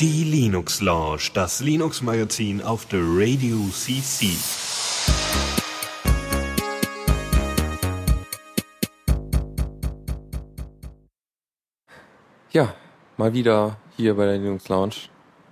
[0.00, 4.30] Die Linux Lounge, das Linux Magazin auf der Radio CC.
[12.52, 12.74] Ja,
[13.18, 14.94] mal wieder hier bei der Linux Lounge.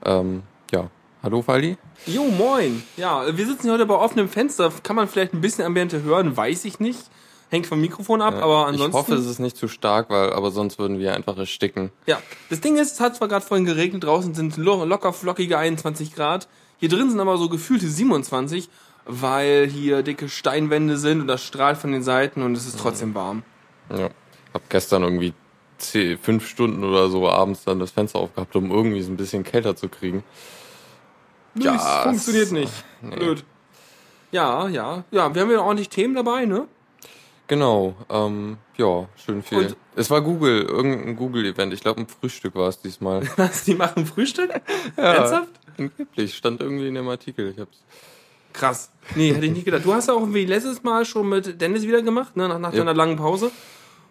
[0.07, 0.89] Ähm, ja,
[1.23, 1.77] hallo Faldi.
[2.07, 2.83] Jo, moin.
[2.97, 4.73] Ja, wir sitzen heute bei offenem Fenster.
[4.83, 7.11] Kann man vielleicht ein bisschen Ambiente hören, weiß ich nicht.
[7.51, 8.91] Hängt vom Mikrofon ab, aber ansonsten.
[8.91, 11.91] Ich hoffe, es ist nicht zu stark, weil aber sonst würden wir einfach ersticken.
[12.07, 15.59] Ja, das Ding ist, es hat zwar gerade vorhin geregnet, draußen sind lo locker flockige
[15.59, 16.49] 21 Grad.
[16.79, 18.69] Hier drin sind aber so gefühlte 27,
[19.05, 23.15] weil hier dicke Steinwände sind und das strahlt von den Seiten und es ist trotzdem
[23.17, 23.43] warm.
[23.91, 24.11] Ja,
[24.55, 25.35] hab gestern irgendwie
[25.79, 29.43] zehn, fünf Stunden oder so abends dann das Fenster aufgehabt, um irgendwie so ein bisschen
[29.43, 30.23] kälter zu kriegen.
[31.57, 32.73] Ja, das funktioniert nicht.
[33.01, 33.17] Nee.
[33.17, 33.45] Blöd.
[34.31, 36.69] Ja, ja, ja, wir haben ja ordentlich Themen dabei, ne?
[37.51, 39.59] Genau, ähm, ja, schön viel.
[39.59, 41.75] Und es war Google, irgendein Google-Event.
[41.75, 43.29] Ich glaube, ein Frühstück war es diesmal.
[43.37, 44.51] Was, die machen Frühstück?
[44.97, 45.49] ja, Ernsthaft?
[45.77, 47.51] Angeblich, stand irgendwie in dem Artikel.
[47.51, 47.83] Ich hab's.
[48.53, 48.93] Krass.
[49.17, 49.85] Nee, hätte ich nicht gedacht.
[49.85, 52.73] Du hast ja auch wie letztes Mal schon mit Dennis wieder gemacht, ne, nach, nach
[52.73, 52.79] ja.
[52.79, 53.51] deiner langen Pause.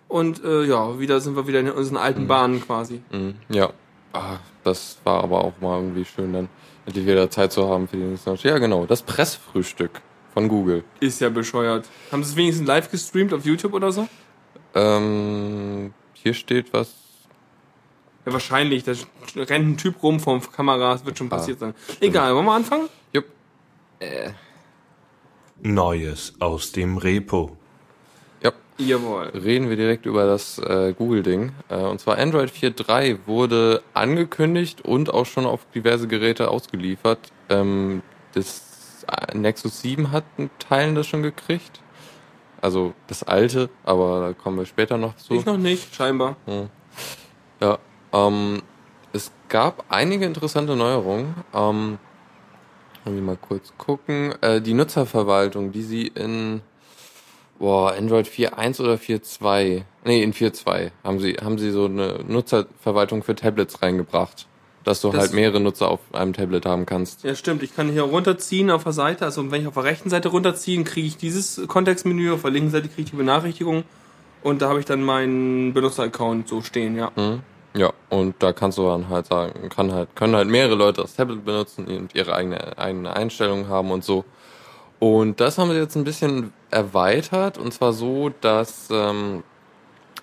[0.09, 2.27] Und äh, ja, wieder sind wir wieder in unseren alten mhm.
[2.27, 3.01] Bahnen quasi.
[3.09, 3.35] Mhm.
[3.47, 3.71] Ja.
[4.11, 6.49] Ah, das war aber auch mal irgendwie schön, dann
[6.85, 10.01] endlich wieder Zeit zu haben für die nächste Ja, genau, das Pressfrühstück.
[10.39, 10.85] Von Google.
[11.01, 11.89] Ist ja bescheuert.
[12.13, 14.07] Haben sie es wenigstens live gestreamt auf YouTube oder so?
[14.73, 16.95] Ähm, hier steht was.
[18.25, 18.85] Ja, wahrscheinlich.
[18.85, 18.93] Da
[19.35, 20.93] rennt ein Typ rum vom Kamera.
[20.93, 21.73] Das wird schon ah, passiert sein.
[21.99, 22.87] Egal, wollen wir anfangen?
[23.11, 23.25] Jupp.
[23.99, 24.29] Äh.
[25.61, 27.57] Neues aus dem Repo.
[28.41, 28.53] Ja.
[28.77, 29.33] Jawohl.
[29.33, 31.51] Reden wir direkt über das äh, Google-Ding.
[31.67, 37.19] Äh, und zwar Android 4.3 wurde angekündigt und auch schon auf diverse Geräte ausgeliefert.
[37.49, 38.68] Ähm, das
[39.33, 41.81] Nexus 7 hat einen Teilen das schon gekriegt.
[42.61, 45.33] Also das alte, aber da kommen wir später noch zu.
[45.33, 46.35] Ich noch nicht, scheinbar.
[46.45, 46.69] Hm.
[47.61, 47.79] Ja,
[48.13, 48.61] ähm,
[49.13, 51.35] es gab einige interessante Neuerungen.
[51.53, 51.99] Ähm,
[53.05, 54.35] wir mal kurz gucken.
[54.41, 56.61] Äh, die Nutzerverwaltung, die sie in
[57.59, 63.23] boah, Android 4.1 oder 4.2, nee, in 4.2 haben sie, haben sie so eine Nutzerverwaltung
[63.23, 64.47] für Tablets reingebracht
[64.89, 67.23] dass du das halt mehrere Nutzer auf einem Tablet haben kannst.
[67.23, 67.61] Ja, stimmt.
[67.61, 69.23] Ich kann hier runterziehen auf der Seite.
[69.23, 72.71] Also wenn ich auf der rechten Seite runterziehe, kriege ich dieses Kontextmenü, auf der linken
[72.71, 73.83] Seite kriege ich die Benachrichtigung
[74.41, 77.11] und da habe ich dann meinen Benutzer-Account so stehen, ja.
[77.15, 77.41] Mhm.
[77.75, 81.15] Ja, und da kannst du dann halt sagen, kann halt, können halt mehrere Leute das
[81.15, 84.25] Tablet benutzen und ihre eigene, eigene Einstellungen haben und so.
[84.97, 89.43] Und das haben sie jetzt ein bisschen erweitert und zwar so, dass ähm,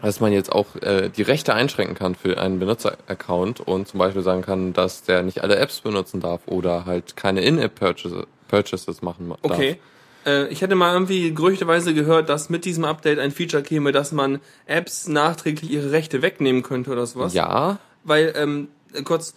[0.03, 4.23] dass man jetzt auch äh, die Rechte einschränken kann für einen Benutzeraccount und zum Beispiel
[4.23, 9.29] sagen kann, dass der nicht alle Apps benutzen darf oder halt keine In-App-Purchases Purchases machen
[9.29, 9.39] darf.
[9.43, 9.79] Okay.
[10.25, 14.13] Äh, ich hätte mal irgendwie gerüchteweise gehört, dass mit diesem Update ein Feature käme, dass
[14.13, 17.35] man Apps nachträglich ihre Rechte wegnehmen könnte oder sowas.
[17.35, 17.79] Ja.
[18.05, 18.69] Weil, ähm,
[19.05, 19.35] kurz,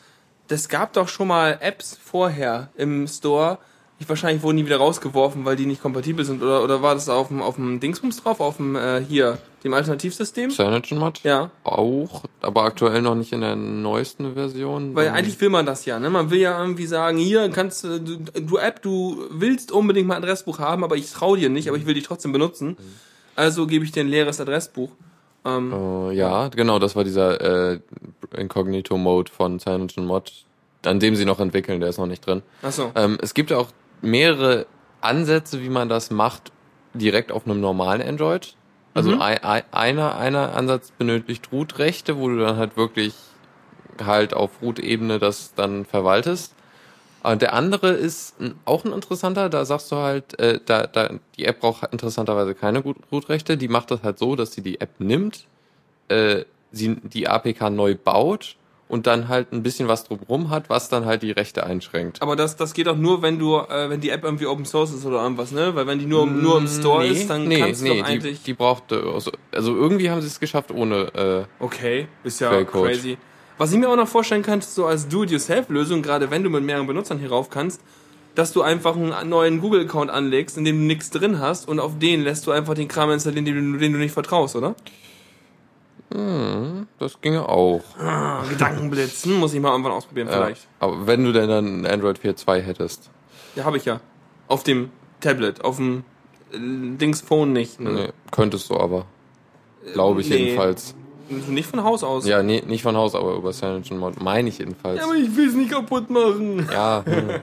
[0.47, 3.59] das gab doch schon mal Apps vorher im Store,
[4.07, 6.41] wahrscheinlich wurden die wieder rausgeworfen, weil die nicht kompatibel sind.
[6.41, 8.39] Oder, oder war das auf dem, auf dem Dingsbums drauf?
[8.39, 10.51] Auf dem, äh, hier, dem Alternativsystem?
[10.51, 11.21] CyanogenMod?
[11.23, 11.51] Ja.
[11.65, 14.95] Auch, aber aktuell noch nicht in der neuesten Version.
[14.95, 16.09] Weil eigentlich will man das ja, ne?
[16.09, 20.23] Man will ja irgendwie sagen, hier kannst du, du App, du willst unbedingt mal ein
[20.23, 22.77] Adressbuch haben, aber ich trau dir nicht, aber ich will dich trotzdem benutzen.
[23.35, 24.91] Also gebe ich dir ein leeres Adressbuch.
[25.45, 27.79] Ähm, uh, ja, genau, das war dieser äh,
[28.35, 30.31] Incognito-Mode von CyanogenMod,
[30.85, 32.43] an dem sie noch entwickeln, der ist noch nicht drin.
[32.61, 32.91] Ach so.
[32.95, 33.67] Ähm, es gibt auch
[34.01, 34.65] mehrere
[35.01, 36.51] Ansätze, wie man das macht,
[36.93, 38.55] direkt auf einem normalen Android.
[38.93, 39.21] Also mhm.
[39.21, 43.13] ein, einer, einer Ansatz benötigt Root-Rechte, wo du dann halt wirklich
[44.03, 46.55] halt auf Root-Ebene das dann verwaltest.
[47.21, 51.45] Und der andere ist auch ein interessanter, da sagst du halt, äh, da, da, die
[51.45, 55.45] App braucht interessanterweise keine Root-Rechte, die macht das halt so, dass sie die App nimmt,
[56.07, 58.55] äh, sie die APK neu baut
[58.89, 62.21] und dann halt ein bisschen was drumherum hat, was dann halt die Rechte einschränkt.
[62.21, 64.91] Aber das, das geht auch nur, wenn du, äh, wenn die App irgendwie Open Source
[64.91, 65.75] ist oder irgendwas, ne?
[65.75, 68.05] Weil wenn die nur, nur im Store nee, ist, dann nee, kannst nee, du doch
[68.05, 68.39] eigentlich.
[68.39, 71.47] Die, die braucht, also, also irgendwie haben sie es geschafft ohne.
[71.59, 73.17] Äh, okay, ist ja crazy.
[73.59, 76.87] Was ich mir auch noch vorstellen könnte, so als Do-it-yourself-Lösung, gerade wenn du mit mehreren
[76.87, 77.81] Benutzern hier rauf kannst,
[78.33, 81.99] dass du einfach einen neuen Google-Account anlegst, in dem du nichts drin hast und auf
[81.99, 84.75] den lässt du einfach den Kram installieren, den du, den du nicht vertraust, oder?
[86.13, 87.83] Hm, das ginge auch.
[87.99, 90.67] Ah, Gedankenblitzen muss ich mal irgendwann ausprobieren ja, vielleicht.
[90.79, 93.09] Aber wenn du denn dann Android 4.2 hättest.
[93.55, 94.01] Ja, habe ich ja.
[94.47, 94.89] Auf dem
[95.19, 96.03] Tablet, auf dem
[96.51, 97.79] äh, Dings Phone nicht.
[97.79, 97.91] Ne?
[97.91, 99.05] Nee, könntest du aber.
[99.93, 100.37] Glaube ich nee.
[100.37, 100.95] jedenfalls.
[101.29, 102.25] Nicht von Haus aus.
[102.25, 104.97] Ja, nee, nicht von Haus, aber über CyanogenMod meine ich jedenfalls.
[104.97, 106.67] Ja, aber ich will es nicht kaputt machen.
[106.71, 107.03] Ja.
[107.19, 107.41] Hm.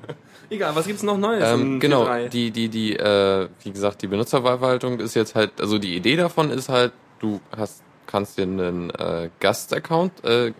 [0.49, 1.43] Egal, was gibt's noch Neues?
[1.45, 5.97] Ähm, genau, die, die, die, äh, wie gesagt, die Benutzerverwaltung ist jetzt halt, also die
[5.97, 10.53] Idee davon ist halt, du hast kannst dir einen äh, Gast-Account äh,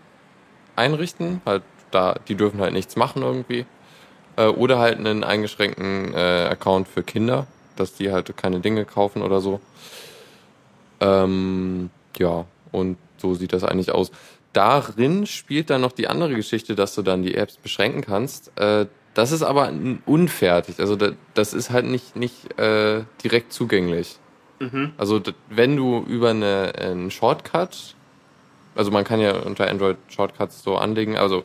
[0.75, 3.65] einrichten, halt da, die dürfen halt nichts machen irgendwie.
[4.35, 9.21] Äh, oder halt einen eingeschränkten äh, Account für Kinder, dass die halt keine Dinge kaufen
[9.21, 9.59] oder so.
[10.99, 14.11] Ähm, ja, und so sieht das eigentlich aus.
[14.53, 18.57] Darin spielt dann noch die andere Geschichte, dass du dann die Apps beschränken kannst.
[18.57, 19.71] Äh, das ist aber
[20.05, 20.79] unfertig.
[20.79, 20.95] Also
[21.33, 24.19] das ist halt nicht, nicht äh, direkt zugänglich.
[24.59, 24.93] Mhm.
[24.97, 27.95] Also wenn du über eine, einen Shortcut,
[28.75, 31.43] also man kann ja unter Android Shortcuts so anlegen, also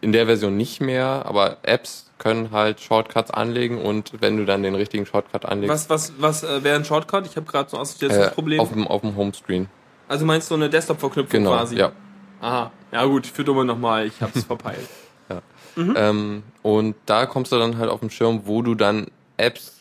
[0.00, 4.62] in der Version nicht mehr, aber Apps können halt Shortcuts anlegen und wenn du dann
[4.62, 5.88] den richtigen Shortcut anlegst.
[5.90, 7.26] Was, was, was äh, wäre ein Shortcut?
[7.26, 8.60] Ich habe gerade so assoziiertes äh, Problem.
[8.60, 9.68] Auf dem, auf dem Homescreen.
[10.08, 11.76] Also meinst du eine Desktop-Verknüpfung genau, quasi?
[11.76, 11.92] Ja.
[12.40, 12.72] Aha.
[12.92, 14.88] Ja gut, für dumme nochmal, ich hab's verpeilt.
[15.28, 15.40] ja.
[15.76, 15.94] Mhm.
[15.96, 19.06] Ähm, und da kommst du dann halt auf den Schirm, wo du dann
[19.36, 19.79] Apps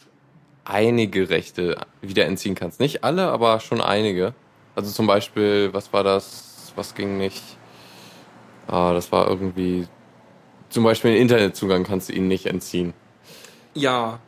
[0.69, 2.80] einige Rechte wieder entziehen kannst.
[2.80, 4.33] Nicht alle, aber schon einige.
[4.75, 6.71] Also zum Beispiel, was war das?
[6.75, 7.44] Was ging nicht?
[8.68, 9.88] Ah, das war irgendwie.
[10.69, 12.94] Zum Beispiel den Internetzugang kannst du ihnen nicht entziehen.
[13.74, 14.19] Ja,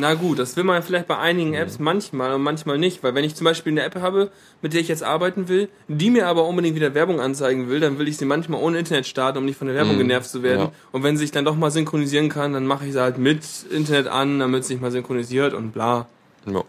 [0.00, 1.84] na gut, das will man vielleicht bei einigen Apps mhm.
[1.86, 4.30] manchmal und manchmal nicht, weil wenn ich zum Beispiel eine App habe,
[4.62, 7.98] mit der ich jetzt arbeiten will, die mir aber unbedingt wieder Werbung anzeigen will, dann
[7.98, 9.98] will ich sie manchmal ohne Internet starten, um nicht von der Werbung mhm.
[9.98, 10.66] genervt zu werden.
[10.66, 10.72] Ja.
[10.92, 13.42] Und wenn sie sich dann doch mal synchronisieren kann, dann mache ich sie halt mit
[13.72, 16.06] Internet an, damit es sich mal synchronisiert und bla.
[16.46, 16.62] Ja.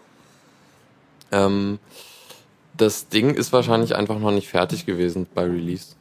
[1.30, 1.78] Ähm,
[2.76, 5.94] das Ding ist wahrscheinlich einfach noch nicht fertig gewesen bei Release.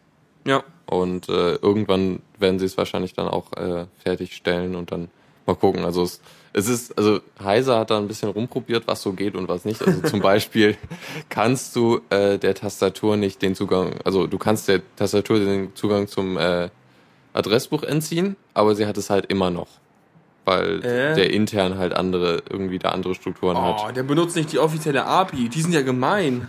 [0.48, 0.64] Ja.
[0.88, 5.10] Und äh, irgendwann werden sie es wahrscheinlich dann auch äh, fertigstellen und dann
[5.46, 5.86] mal gucken.
[5.86, 6.22] Also es
[6.54, 9.82] es ist, also Heiser hat da ein bisschen rumprobiert, was so geht und was nicht.
[9.86, 10.78] Also zum Beispiel
[11.30, 16.08] kannst du äh, der Tastatur nicht den Zugang, also du kannst der Tastatur den Zugang
[16.08, 16.70] zum äh,
[17.34, 19.68] Adressbuch entziehen, aber sie hat es halt immer noch.
[20.46, 21.16] Weil äh?
[21.16, 23.86] der intern halt andere, irgendwie da andere Strukturen oh, hat.
[23.88, 26.48] Oh, der benutzt nicht die offizielle API, die sind ja gemein.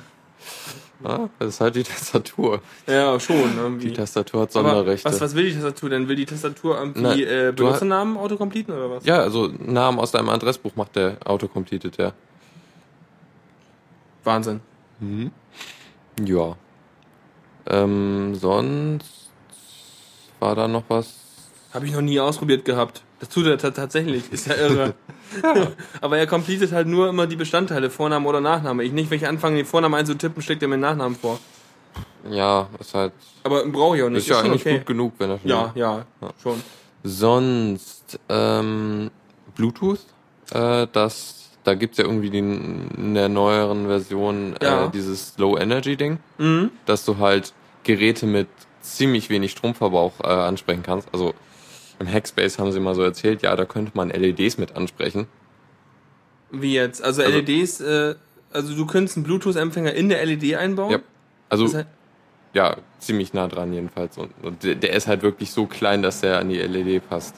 [1.03, 2.61] Ah, das ist halt die Tastatur.
[2.87, 3.57] Ja, schon.
[3.57, 3.89] Irgendwie.
[3.89, 5.09] Die Tastatur hat Sonderrechte.
[5.09, 6.09] was, was will die Tastatur denn?
[6.09, 9.05] Will die Tastatur irgendwie äh, Benutzernamen autocompleten oder was?
[9.07, 12.13] Ja, also Namen aus deinem Adressbuch macht der autocompletet, ja.
[14.25, 14.61] Wahnsinn.
[15.01, 15.31] Mhm.
[16.25, 16.57] Ja.
[17.67, 19.31] Ähm, sonst
[20.39, 21.15] war da noch was?
[21.73, 23.03] Habe ich noch nie ausprobiert gehabt.
[23.21, 24.33] Das tut er tatsächlich.
[24.33, 24.95] Ist ja irre.
[26.01, 28.83] Aber er completet halt nur immer die Bestandteile, Vorname oder Nachname.
[28.83, 31.39] Ich nicht, wenn ich anfange, den Vornamen einzutippen, schlägt er mir den Nachnamen vor.
[32.29, 33.13] Ja, ist halt.
[33.45, 34.21] Aber brauche ich auch nicht.
[34.21, 34.79] Ist ja eigentlich okay.
[34.79, 35.51] gut genug, wenn er schon.
[35.51, 36.63] Ja, ja, ja, schon.
[37.03, 39.11] Sonst, ähm,
[39.55, 40.01] Bluetooth,
[40.53, 44.87] äh, das, da gibt's ja irgendwie die, in der neueren Version äh, ja.
[44.89, 46.71] dieses Low Energy Ding, mhm.
[46.87, 47.53] dass du halt
[47.85, 48.49] Geräte mit
[48.83, 51.09] ziemlich wenig Stromverbrauch äh, ansprechen kannst.
[51.13, 51.35] Also
[52.01, 55.27] im Hackspace haben sie mal so erzählt, ja, da könnte man LEDs mit ansprechen.
[56.51, 57.03] Wie jetzt?
[57.05, 58.15] Also, also LEDs, äh,
[58.53, 60.91] also du könntest einen Bluetooth-Empfänger in der LED einbauen?
[60.91, 60.99] Ja.
[61.49, 61.87] Also, das heißt,
[62.55, 64.19] ja, ziemlich nah dran jedenfalls.
[64.19, 67.37] Und, und der ist halt wirklich so klein, dass der an die LED passt.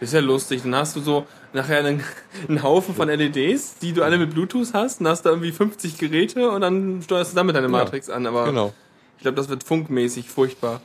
[0.00, 0.62] Das ist ja lustig.
[0.62, 2.02] Dann hast du so nachher einen,
[2.48, 5.98] einen Haufen von LEDs, die du alle mit Bluetooth hast, und hast da irgendwie 50
[5.98, 8.26] Geräte und dann steuerst du damit deine Matrix ja, an.
[8.26, 8.72] Aber genau.
[9.18, 10.80] ich glaube, das wird funkmäßig furchtbar.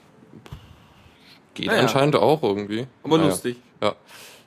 [1.56, 1.82] Geht naja.
[1.82, 2.86] anscheinend auch irgendwie.
[3.04, 3.30] Aber naja.
[3.30, 3.58] lustig.
[3.82, 3.96] Ja.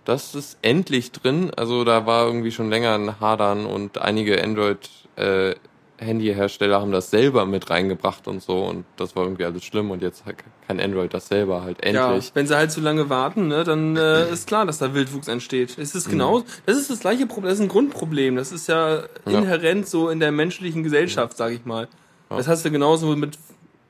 [0.05, 1.51] Das ist endlich drin.
[1.57, 5.55] Also da war irgendwie schon länger ein Hadern und einige Android äh,
[5.99, 10.01] Handyhersteller haben das selber mit reingebracht und so und das war irgendwie alles schlimm und
[10.01, 10.23] jetzt
[10.67, 12.29] kann Android das selber halt endlich.
[12.29, 15.29] Ja, wenn sie halt zu lange warten, ne, dann äh, ist klar, dass da Wildwuchs
[15.29, 15.77] entsteht.
[15.77, 16.45] Es ist genau, mhm.
[16.67, 18.37] das ist das gleiche Problem, das ist ein Grundproblem.
[18.37, 19.87] Das ist ja inhärent ja.
[19.87, 21.89] so in der menschlichen Gesellschaft, sag ich mal.
[22.31, 22.37] Ja.
[22.37, 23.37] Das hast du genauso mit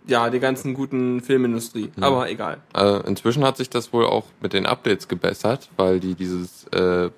[0.09, 1.91] ja, die ganzen guten Filmindustrie.
[1.97, 2.07] Ja.
[2.07, 2.59] Aber egal.
[2.73, 7.11] Also inzwischen hat sich das wohl auch mit den Updates gebessert, weil die dieses äh,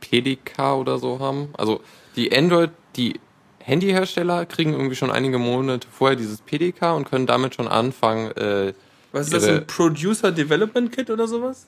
[0.00, 1.48] PDK oder so haben.
[1.56, 1.80] Also
[2.16, 3.20] die Android, die
[3.60, 8.30] Handyhersteller kriegen irgendwie schon einige Monate vorher dieses PDK und können damit schon anfangen.
[8.32, 8.72] Äh,
[9.12, 11.66] Was ist das, ein Producer Development Kit oder sowas?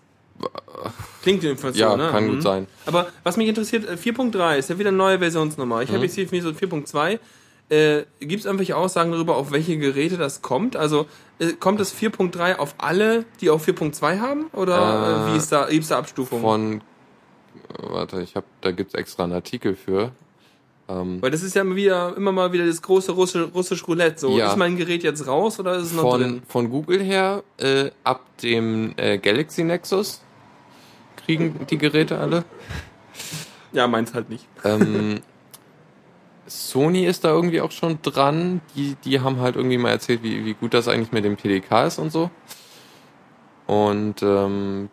[1.22, 2.04] Klingt jedenfalls ja, so, ne?
[2.04, 2.30] Ja, kann mhm.
[2.30, 2.66] gut sein.
[2.86, 5.82] Aber was mich interessiert, 4.3 äh, ist ja wieder eine neue Versionsnummer.
[5.82, 5.96] Ich mhm.
[5.96, 7.18] habe jetzt hier so 4.2
[7.70, 10.76] äh, Gibt es irgendwelche Aussagen darüber, auf welche Geräte das kommt?
[10.76, 11.06] Also
[11.38, 14.46] äh, kommt das 4.3 auf alle, die auch 4.2 haben?
[14.52, 16.42] Oder äh, wie ist da, gibt's da Abstufungen?
[16.42, 16.82] Von,
[17.78, 20.12] warte, ich habe, da gibt's extra einen Artikel für.
[20.88, 24.18] Ähm, Weil das ist ja immer, wieder, immer mal wieder das große russische, russisch Roulette.
[24.18, 24.48] So, ja.
[24.48, 26.42] ist mein Gerät jetzt raus oder ist es noch von, drin?
[26.48, 30.20] Von Google her, äh, ab dem äh, Galaxy Nexus
[31.24, 32.44] kriegen die Geräte alle.
[33.72, 34.48] Ja, meins halt nicht.
[34.64, 35.20] Ähm,
[36.50, 38.60] Sony ist da irgendwie auch schon dran.
[38.74, 41.86] Die, die haben halt irgendwie mal erzählt, wie, wie gut das eigentlich mit dem PDK
[41.86, 42.30] ist und so.
[43.66, 44.90] Und ähm,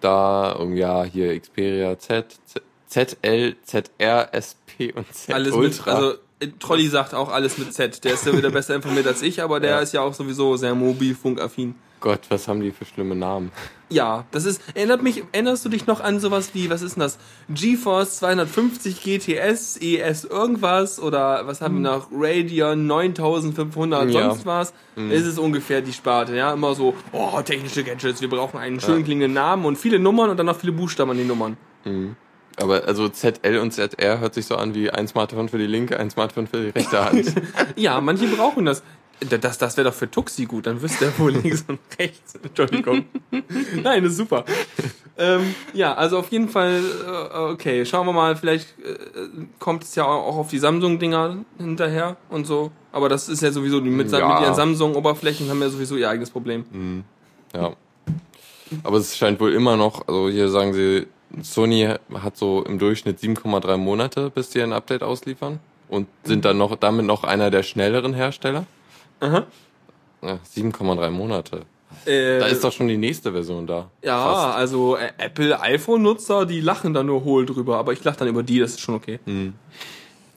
[0.00, 5.94] da, ja, hier Xperia Z, Z ZL, ZR, SP und Z Alles Ultra.
[5.94, 6.18] Mit, also
[6.58, 8.02] Trolli sagt auch alles mit Z.
[8.04, 9.80] Der ist ja wieder besser informiert als ich, aber der ja.
[9.80, 11.74] ist ja auch sowieso sehr mobilfunkaffin.
[12.00, 13.52] Gott, was haben die für schlimme Namen?
[13.90, 17.02] Ja, das ist, erinnert mich, erinnerst du dich noch an sowas wie, was ist denn
[17.02, 17.18] das?
[17.48, 21.98] GeForce 250 GTS, ES irgendwas oder was haben wir hm.
[21.98, 22.08] noch?
[22.12, 24.30] Radeon 9500, ja.
[24.30, 24.72] sonst was?
[24.96, 25.10] Mhm.
[25.10, 29.04] Es ist ungefähr die Sparte, ja, immer so, oh, technische Gadgets, wir brauchen einen schön
[29.04, 31.56] klingenden Namen und viele Nummern und dann noch viele Buchstaben an den Nummern.
[31.84, 32.16] Mhm.
[32.56, 35.98] Aber also ZL und ZR hört sich so an wie ein Smartphone für die linke,
[35.98, 37.32] ein Smartphone für die rechte Hand.
[37.76, 38.82] ja, manche brauchen das.
[39.28, 42.34] Das, das wäre doch für Tuxi gut, dann wüsste er wohl links und rechts.
[42.42, 43.04] Entschuldigung.
[43.82, 44.44] Nein, das ist super.
[45.18, 48.94] Ähm, ja, also auf jeden Fall, äh, okay, schauen wir mal, vielleicht äh,
[49.58, 52.72] kommt es ja auch auf die Samsung-Dinger hinterher und so.
[52.92, 54.26] Aber das ist ja sowieso, die mit, ja.
[54.26, 56.64] mit ihren Samsung-Oberflächen haben ja sowieso ihr eigenes Problem.
[56.70, 57.04] Mhm.
[57.54, 57.72] Ja.
[58.82, 61.06] Aber es scheint wohl immer noch, also hier sagen sie,
[61.42, 66.58] Sony hat so im Durchschnitt 7,3 Monate, bis die ein Update ausliefern und sind dann
[66.58, 68.64] noch damit noch einer der schnelleren Hersteller.
[69.20, 69.46] Aha.
[70.22, 71.62] Ja, 7,3 Monate.
[72.04, 73.90] Äh, da ist doch schon die nächste Version da.
[74.02, 74.56] Ja, fast.
[74.56, 78.42] also äh, Apple iPhone-Nutzer, die lachen da nur hohl drüber, aber ich lache dann über
[78.42, 79.18] die, das ist schon okay.
[79.24, 79.54] Hm.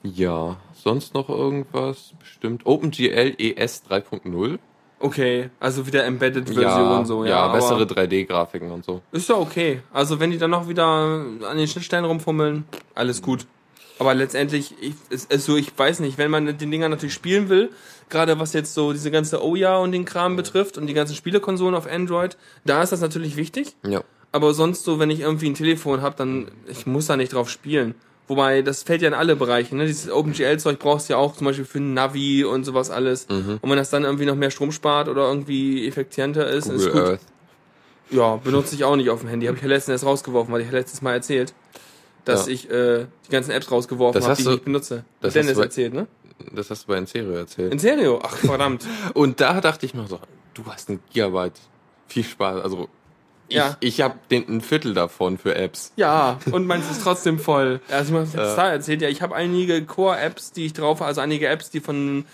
[0.02, 2.12] Ja, sonst noch irgendwas?
[2.18, 2.66] Bestimmt.
[2.66, 4.58] OpenGL ES 3.0.
[5.00, 7.46] Okay, also wieder Embedded-Version ja, so, ja.
[7.46, 9.02] Ja, bessere 3D-Grafiken und so.
[9.12, 9.82] Ist ja okay.
[9.92, 12.64] Also wenn die dann noch wieder an den Schnittstellen rumfummeln,
[12.94, 13.46] alles gut.
[13.98, 17.48] Aber letztendlich, ich, ist, ist so, ich weiß nicht, wenn man den Dinger natürlich spielen
[17.48, 17.70] will,
[18.10, 21.74] gerade was jetzt so diese ganze Oya und den Kram betrifft und die ganzen Spielekonsolen
[21.74, 23.76] auf Android, da ist das natürlich wichtig.
[23.86, 24.02] Ja.
[24.32, 27.48] Aber sonst so, wenn ich irgendwie ein Telefon habe, dann ich muss da nicht drauf
[27.48, 27.94] spielen.
[28.26, 29.76] Wobei, das fällt ja in alle Bereiche.
[29.76, 29.86] Ne?
[29.86, 33.28] Dieses OpenGL-Zeug brauchst du ja auch zum Beispiel für ein Navi und sowas alles.
[33.28, 33.58] Mhm.
[33.60, 36.92] Und wenn das dann irgendwie noch mehr Strom spart oder irgendwie effizienter ist, Google ist
[36.92, 37.02] gut.
[37.02, 37.20] Earth.
[38.10, 39.46] Ja, benutze ich auch nicht auf dem Handy.
[39.46, 41.52] Habe ich ja letztens erst rausgeworfen, weil ich ja letztes Mal erzählt,
[42.24, 42.52] dass ja.
[42.52, 45.04] ich äh, die ganzen Apps rausgeworfen habe, die ich nicht benutze.
[45.20, 46.06] Das Dennis bei, erzählt, ne?
[46.52, 47.72] Das hast du bei Inserio erzählt.
[47.72, 48.20] Inserio?
[48.22, 48.86] Ach, verdammt.
[49.14, 50.18] und da dachte ich mir so,
[50.54, 51.60] du hast ein Gigabyte.
[52.08, 52.62] Viel Spaß.
[52.62, 52.88] Also
[53.48, 53.76] ja.
[53.80, 55.92] Ich, ich habe ein Viertel davon für Apps.
[55.96, 57.80] Ja, und meins ist trotzdem voll.
[57.90, 58.72] Also ich habe äh.
[58.72, 62.24] erzählt, ja, ich habe einige Core-Apps, die ich drauf habe, also einige Apps, die von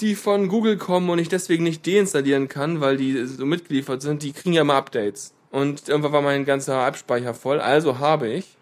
[0.00, 4.22] die von Google kommen und ich deswegen nicht deinstallieren kann, weil die so mitgeliefert sind,
[4.22, 5.32] die kriegen ja immer Updates.
[5.54, 8.56] Und irgendwann war mein ganzer App-Speicher voll, also habe ich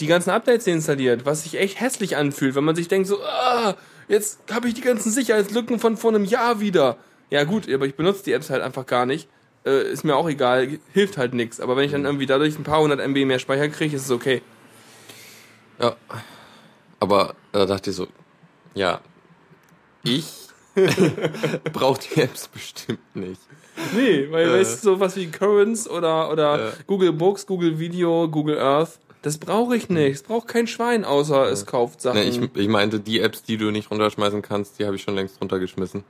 [0.00, 3.76] die ganzen Updates deinstalliert, was sich echt hässlich anfühlt, wenn man sich denkt so, ah,
[4.08, 6.96] jetzt habe ich die ganzen Sicherheitslücken von vor einem Jahr wieder.
[7.30, 9.28] Ja gut, aber ich benutze die Apps halt einfach gar nicht
[9.64, 11.60] äh, ist mir auch egal, hilft halt nichts.
[11.60, 14.10] Aber wenn ich dann irgendwie dadurch ein paar hundert MB mehr Speicher kriege, ist es
[14.10, 14.42] okay.
[15.80, 15.96] Ja.
[17.00, 18.06] Aber da dachte ich so,
[18.74, 19.00] ja,
[20.04, 20.26] ich
[21.72, 23.40] brauche die Apps bestimmt nicht.
[23.94, 28.28] Nee, weil äh, weißt du, sowas wie Currents oder, oder äh, Google Books, Google Video,
[28.28, 30.14] Google Earth, das brauche ich nicht.
[30.16, 32.20] Es braucht kein Schwein, außer es kauft Sachen.
[32.20, 35.14] Nee, ich, ich meinte, die Apps, die du nicht runterschmeißen kannst, die habe ich schon
[35.14, 36.04] längst runtergeschmissen.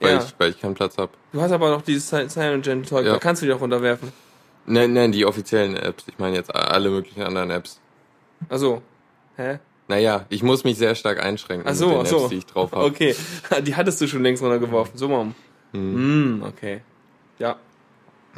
[0.00, 0.24] Weil, ja.
[0.24, 1.12] ich, weil ich keinen Platz habe.
[1.32, 3.12] Du hast aber noch dieses CyanogenZeug, ja.
[3.12, 4.12] da kannst du die auch runterwerfen.
[4.66, 6.04] Nein, nein, die offiziellen Apps.
[6.08, 7.80] Ich meine jetzt alle möglichen anderen Apps.
[8.48, 8.80] Ach so.
[9.36, 9.58] Hä?
[9.88, 12.16] Naja, ich muss mich sehr stark einschränken ach so, mit den ach so.
[12.20, 12.84] Apps, die ich drauf habe.
[12.84, 13.14] Okay,
[13.66, 14.96] die hattest du schon längst runtergeworfen.
[14.96, 15.34] So, Mom.
[15.74, 16.38] Hm.
[16.38, 16.80] Mm, okay.
[17.38, 17.56] Ja.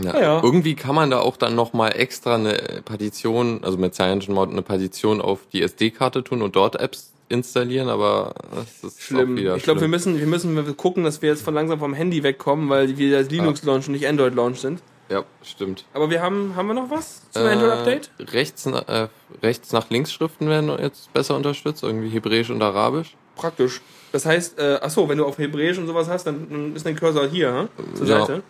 [0.02, 0.43] Ja, ja.
[0.43, 5.21] Irgendwie kann man da auch dann nochmal extra eine Partition, also mit CyanogenMod eine Partition
[5.23, 9.37] auf die SD-Karte tun und dort Apps installieren, aber das ist schlimm.
[9.37, 12.69] ich glaube, wir müssen, wir müssen gucken, dass wir jetzt von langsam vom Handy wegkommen,
[12.69, 14.81] weil wir als Linux Launch und nicht Android Launch sind.
[15.09, 15.85] Ja, stimmt.
[15.95, 18.11] Aber wir haben, haben wir noch was zum äh, Android-Update?
[18.33, 19.09] Rechts, äh,
[19.43, 23.16] rechts nach links Schriften werden jetzt besser unterstützt, irgendwie Hebräisch und Arabisch.
[23.37, 23.81] Praktisch.
[24.12, 26.85] Das heißt, äh, ach so, wenn du auf Hebräisch und sowas hast, dann, dann ist
[26.87, 27.95] dein Cursor hier, hm?
[27.95, 28.21] zur ja.
[28.21, 28.43] Seite.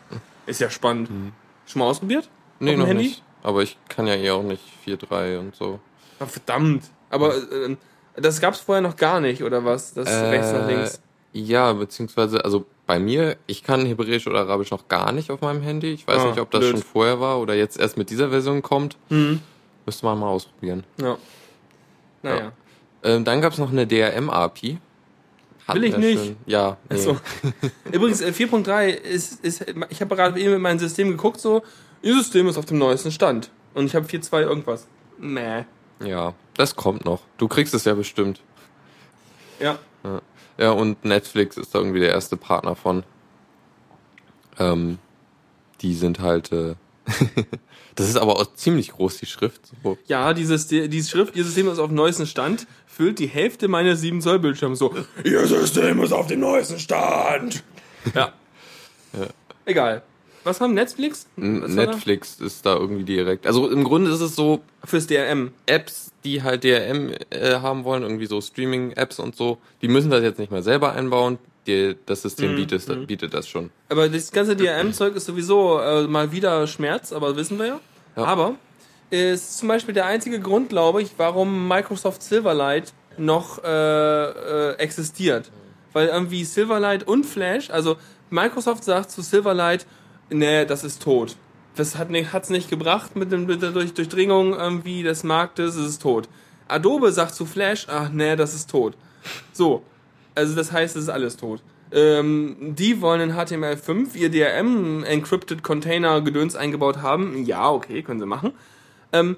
[0.47, 1.11] Ist ja spannend.
[1.11, 1.33] Mhm.
[1.66, 2.28] Schon mal ausprobiert?
[2.61, 3.05] Nee, noch Handy?
[3.05, 3.23] nicht.
[3.43, 5.81] Aber ich kann ja eh auch nicht 4.3 und so.
[6.21, 6.85] Ach, verdammt.
[7.11, 7.76] Aber äh,
[8.16, 9.95] das gab's vorher noch gar nicht, oder was?
[9.95, 11.00] Das äh, rechts nach links.
[11.33, 15.61] Ja, beziehungsweise, also bei mir, ich kann Hebräisch oder Arabisch noch gar nicht auf meinem
[15.61, 15.93] Handy.
[15.93, 16.71] Ich weiß ah, nicht, ob das blöd.
[16.73, 18.97] schon vorher war oder jetzt erst mit dieser Version kommt.
[19.11, 19.43] Mhm.
[19.85, 20.85] Müsste man mal ausprobieren.
[21.00, 21.19] Ja.
[22.23, 22.37] Naja.
[22.37, 22.52] Ja.
[23.07, 24.79] Ähm, dann gab's noch eine DRM-API.
[25.69, 26.25] Will ich nicht.
[26.25, 26.37] Schön.
[26.47, 26.77] Ja.
[26.91, 26.97] Nee.
[26.97, 27.17] So.
[27.93, 31.63] Übrigens, 4.3 äh, ist, ist, ich habe gerade eben in meinem System geguckt, so,
[32.03, 33.51] ihr System ist auf dem neuesten Stand.
[33.75, 34.89] Und ich habe 4.2 irgendwas.
[35.19, 35.65] Mäh.
[36.01, 37.23] Ja, das kommt noch.
[37.39, 38.41] Du kriegst es ja bestimmt.
[39.61, 39.79] Ja.
[40.03, 40.21] Ja,
[40.59, 43.05] ja und Netflix ist da irgendwie der erste Partner von.
[44.59, 44.99] Ähm,
[45.81, 46.51] die sind halt.
[46.53, 46.75] Äh,
[47.95, 49.61] das ist aber auch ziemlich groß, die Schrift.
[49.83, 49.99] So.
[50.07, 54.01] Ja, dieses, dieses Schrift, ihr System ist auf dem neuesten Stand, füllt die Hälfte meines
[54.01, 54.95] 7 Zoll Bildschirms so.
[55.25, 57.63] Ihr System ist auf dem neuesten Stand.
[58.15, 58.33] Ja.
[59.13, 59.27] ja.
[59.65, 60.03] Egal.
[60.47, 61.27] Was haben Netflix?
[61.35, 63.49] Was Netflix ist da irgendwie direkt.
[63.49, 64.61] Also im Grunde ist es so.
[64.85, 65.51] Fürs DRM.
[65.67, 70.23] Apps, die halt DRM äh, haben wollen, irgendwie so Streaming-Apps und so, die müssen das
[70.23, 71.39] jetzt nicht mehr selber einbauen.
[71.66, 73.70] Die, das System Mhm, bietet, bietet das schon.
[73.88, 77.80] Aber das ganze DRM-Zeug ist sowieso äh, mal wieder Schmerz, aber wissen wir ja.
[78.16, 78.25] Ja.
[78.25, 78.54] Aber
[79.11, 85.50] ist zum Beispiel der einzige Grund, glaube ich, warum Microsoft Silverlight noch äh, äh, existiert.
[85.92, 87.96] Weil irgendwie Silverlight und Flash, also
[88.30, 89.87] Microsoft sagt zu Silverlight,
[90.30, 91.37] nee, das ist tot.
[91.76, 95.87] Das hat es nicht gebracht mit, dem, mit der Durch Durchdringung irgendwie des Marktes, es
[95.88, 96.28] ist tot.
[96.68, 98.94] Adobe sagt zu Flash, ach nee, das ist tot.
[99.52, 99.82] So,
[100.37, 101.62] also das heißt, es ist alles tot.
[101.93, 107.45] Ähm, die wollen in HTML5 ihr DRM Encrypted Container Gedöns eingebaut haben.
[107.45, 108.52] Ja, okay, können sie machen.
[109.12, 109.37] Ähm,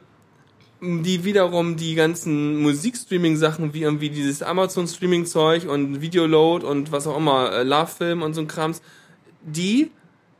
[0.80, 7.52] die wiederum die ganzen Musikstreaming-Sachen wie irgendwie dieses Amazon-Streaming-Zeug und Videoload und was auch immer,
[7.52, 8.80] äh, Love-Film und so ein Krams,
[9.42, 9.90] die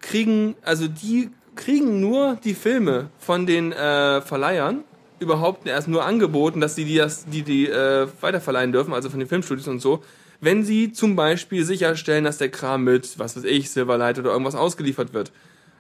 [0.00, 4.84] kriegen, also die kriegen nur die Filme von den äh, Verleihern
[5.18, 9.18] überhaupt erst nur angeboten, dass sie die, das, die, die äh, weiterverleihen dürfen, also von
[9.18, 10.02] den Filmstudios und so,
[10.40, 14.54] wenn sie zum Beispiel sicherstellen, dass der Kram mit, was weiß ich, Silverlight oder irgendwas
[14.54, 15.32] ausgeliefert wird.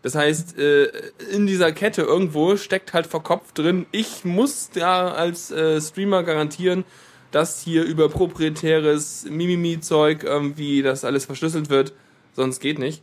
[0.02, 0.90] Das heißt, äh,
[1.32, 6.84] in dieser Kette irgendwo steckt halt verkopft drin, ich muss da als äh, Streamer garantieren,
[7.30, 11.92] dass hier über proprietäres Mimimi-Zeug irgendwie das alles verschlüsselt wird,
[12.32, 13.02] sonst geht nicht.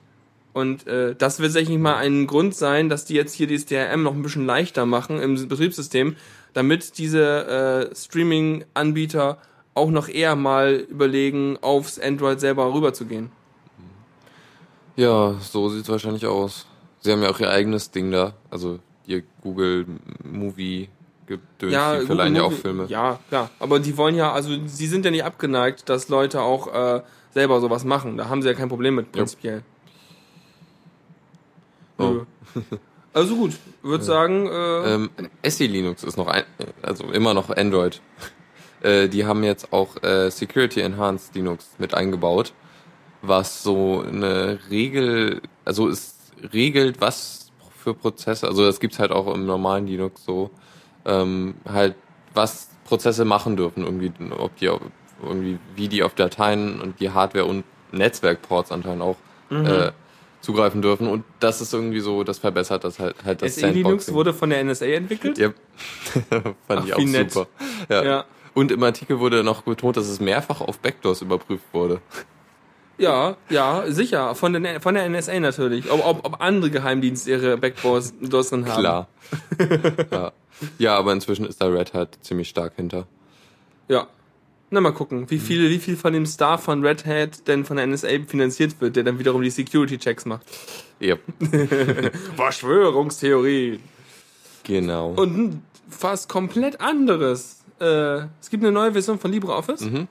[0.53, 4.03] Und äh, das wird sicherlich mal ein Grund sein, dass die jetzt hier dieses DRM
[4.03, 6.15] noch ein bisschen leichter machen im Betriebssystem,
[6.53, 9.37] damit diese äh, Streaming-Anbieter
[9.75, 13.31] auch noch eher mal überlegen, aufs Android selber rüberzugehen.
[14.95, 16.65] Ja, so sieht's wahrscheinlich aus.
[17.01, 18.33] Sie haben ja auch ihr eigenes Ding da.
[18.49, 19.85] Also ihr Google
[20.23, 20.89] Movie
[21.27, 22.85] gedöns, Ja, die verleihen ja auch Google- Filme.
[22.87, 23.49] Ja, klar.
[23.59, 27.01] Aber die wollen ja, also sie sind ja nicht abgeneigt, dass Leute auch äh,
[27.33, 28.15] selber sowas machen.
[28.17, 29.63] Da haben sie ja kein Problem mit, prinzipiell.
[31.97, 32.03] Oh.
[32.03, 32.21] Nö.
[33.13, 35.09] Also gut, würde sagen, äh, Ähm,
[35.45, 36.43] SE Linux ist noch ein,
[36.81, 38.01] also immer noch Android.
[38.85, 42.53] Äh, die haben jetzt auch äh, Security Enhanced Linux mit eingebaut,
[43.21, 46.15] was so eine Regel, also es
[46.53, 47.51] regelt, was
[47.83, 50.51] für Prozesse, also das gibt's halt auch im normalen Linux so,
[51.05, 51.95] ähm, halt
[52.33, 54.69] was Prozesse machen dürfen, irgendwie, ob die
[55.23, 59.17] irgendwie, wie die auf Dateien und die Hardware und Netzwerkports anscheinend auch
[59.49, 59.65] Mhm.
[59.67, 59.91] äh,
[60.41, 64.05] zugreifen dürfen und das ist irgendwie so, das verbessert das halt, halt das SE Linux
[64.05, 64.13] Sandboxing.
[64.15, 65.37] wurde von der NSA entwickelt.
[65.37, 65.49] Ja.
[66.29, 67.47] Fand Ach, ich auch super.
[67.89, 68.03] Ja.
[68.03, 68.25] Ja.
[68.55, 72.01] Und im Artikel wurde noch betont, dass es mehrfach auf Backdoors überprüft wurde.
[72.97, 74.33] Ja, ja, sicher.
[74.35, 75.91] Von der, von der NSA natürlich.
[75.91, 78.79] Ob, ob, ob andere Geheimdienste ihre Backdoors Doors drin haben.
[78.79, 79.07] Klar.
[80.11, 80.31] ja.
[80.77, 83.05] ja, aber inzwischen ist da Red Hat ziemlich stark hinter.
[83.89, 84.07] Ja.
[84.71, 87.77] Na, mal gucken, wie viel, wie viel von dem Star von Red Hat denn von
[87.77, 90.45] der NSA finanziert wird, der dann wiederum die Security-Checks macht.
[90.99, 91.17] Ja,
[92.35, 93.79] Verschwörungstheorie.
[94.63, 95.11] genau.
[95.11, 97.54] Und fast komplett anderes.
[97.79, 99.81] Äh, es gibt eine neue Version von LibreOffice.
[99.81, 100.07] Mhm.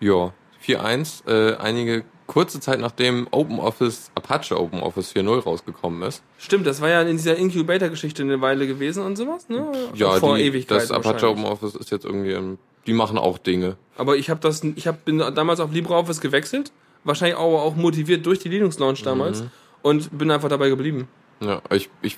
[0.00, 0.32] ja,
[0.64, 6.22] 4.1, äh, einige kurze Zeit nachdem OpenOffice, Apache OpenOffice 4.0 rausgekommen ist.
[6.38, 9.64] Stimmt, das war ja in dieser Incubator-Geschichte eine Weile gewesen und sowas, ne?
[9.94, 11.28] Ja, Vor die, Ewigkeit das Apache.
[11.28, 13.76] OpenOffice ist jetzt irgendwie, im, die machen auch Dinge.
[13.96, 16.72] Aber ich habe das, ich hab, bin damals auf LibreOffice gewechselt,
[17.04, 19.50] wahrscheinlich auch, auch motiviert durch die Linux Launch damals Mhm.
[19.82, 21.06] und bin einfach dabei geblieben.
[21.40, 22.16] Ja, ich, ich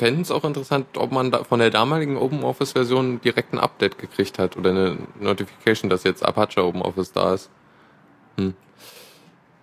[0.00, 4.38] fände es auch interessant, ob man da von der damaligen OpenOffice-Version direkt ein Update gekriegt
[4.38, 7.50] hat oder eine Notification, dass jetzt Apache OpenOffice da ist.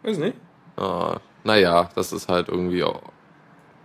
[0.04, 0.38] Weiß nicht.
[0.78, 3.02] Ah, naja, das ist halt irgendwie, auch-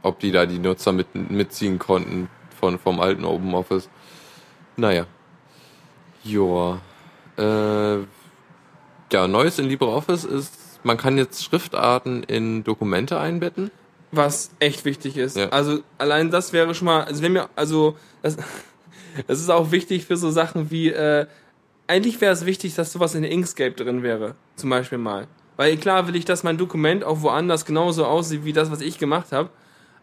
[0.03, 2.29] ob die da die Nutzer mit, mitziehen konnten
[2.61, 3.89] von, vom alten OpenOffice.
[4.77, 5.07] Naja.
[6.23, 6.81] Joa.
[7.39, 7.97] Äh,
[9.11, 13.71] ja, Neues in LibreOffice ist, man kann jetzt Schriftarten in Dokumente einbetten.
[14.13, 15.37] Was echt wichtig ist.
[15.37, 15.49] Ja.
[15.49, 18.37] Also allein das wäre schon mal, also wenn mir, also das,
[19.27, 21.27] das ist auch wichtig für so Sachen wie, äh,
[21.87, 25.27] eigentlich wäre es wichtig, dass sowas in Inkscape drin wäre, zum Beispiel mal.
[25.57, 28.99] Weil klar will ich, dass mein Dokument auch woanders genauso aussieht wie das, was ich
[28.99, 29.51] gemacht habe.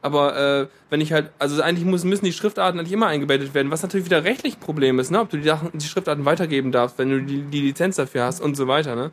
[0.01, 3.69] Aber äh, wenn ich halt, also eigentlich muss, müssen die Schriftarten eigentlich immer eingebettet werden,
[3.69, 5.19] was natürlich wieder rechtlich ein Problem ist, ne?
[5.19, 8.39] Ob du die, Sachen, die Schriftarten weitergeben darfst, wenn du die, die Lizenz dafür hast
[8.39, 9.11] und so weiter, ne?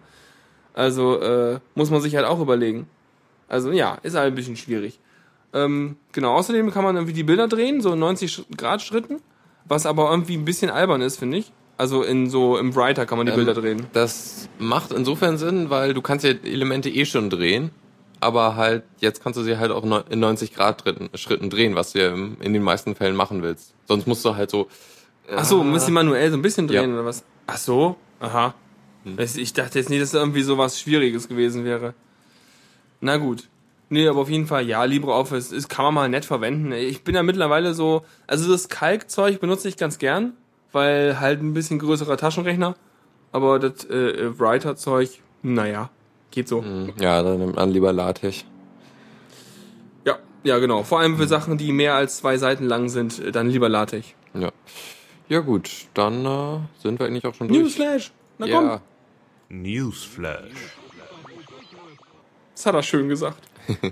[0.75, 2.87] Also äh, muss man sich halt auch überlegen.
[3.49, 4.99] Also ja, ist halt ein bisschen schwierig.
[5.53, 9.21] Ähm, genau, außerdem kann man irgendwie die Bilder drehen, so in 90 Grad Schritten,
[9.65, 11.53] was aber irgendwie ein bisschen albern ist, finde ich.
[11.79, 13.87] Also in so im Writer kann man die Ähm, Bilder drehen.
[13.93, 17.71] Das macht insofern Sinn, weil du kannst ja Elemente eh schon drehen,
[18.21, 20.83] aber halt jetzt kannst du sie halt auch in 90 Grad
[21.15, 23.75] Schritten, drehen, was du ja in den meisten Fällen machen willst.
[23.87, 24.69] Sonst musst du halt so.
[25.35, 25.65] Ach so, Ah.
[25.65, 26.97] muss die manuell so ein bisschen drehen Ja.
[26.97, 27.25] oder was?
[27.47, 28.55] Ach so, aha.
[29.05, 29.17] Hm.
[29.37, 31.95] Ich dachte jetzt nicht, dass da irgendwie so was Schwieriges gewesen wäre.
[33.07, 33.49] Na gut.
[33.89, 36.73] Nee, aber auf jeden Fall, ja, LibreOffice ist, kann man mal nett verwenden.
[36.73, 40.33] Ich bin ja mittlerweile so, also das Kalkzeug benutze ich ganz gern,
[40.73, 42.75] weil halt ein bisschen größerer Taschenrechner.
[43.31, 45.91] Aber das äh, Writer-Zeug, naja,
[46.33, 46.63] geht so.
[46.65, 48.45] Hm, Ja, dann nimmt man lieber LaTeX.
[50.05, 50.83] Ja, ja, genau.
[50.83, 54.09] Vor allem für Sachen, die mehr als zwei Seiten lang sind, äh, dann lieber LaTeX.
[54.35, 54.51] Ja.
[55.29, 57.61] Ja gut, dann äh, sind wir eigentlich auch schon durch.
[57.61, 58.11] Newsflash!
[58.39, 58.81] Na komm, ja.
[59.49, 60.51] Newsflash.
[62.57, 63.39] Das hat er schön gesagt.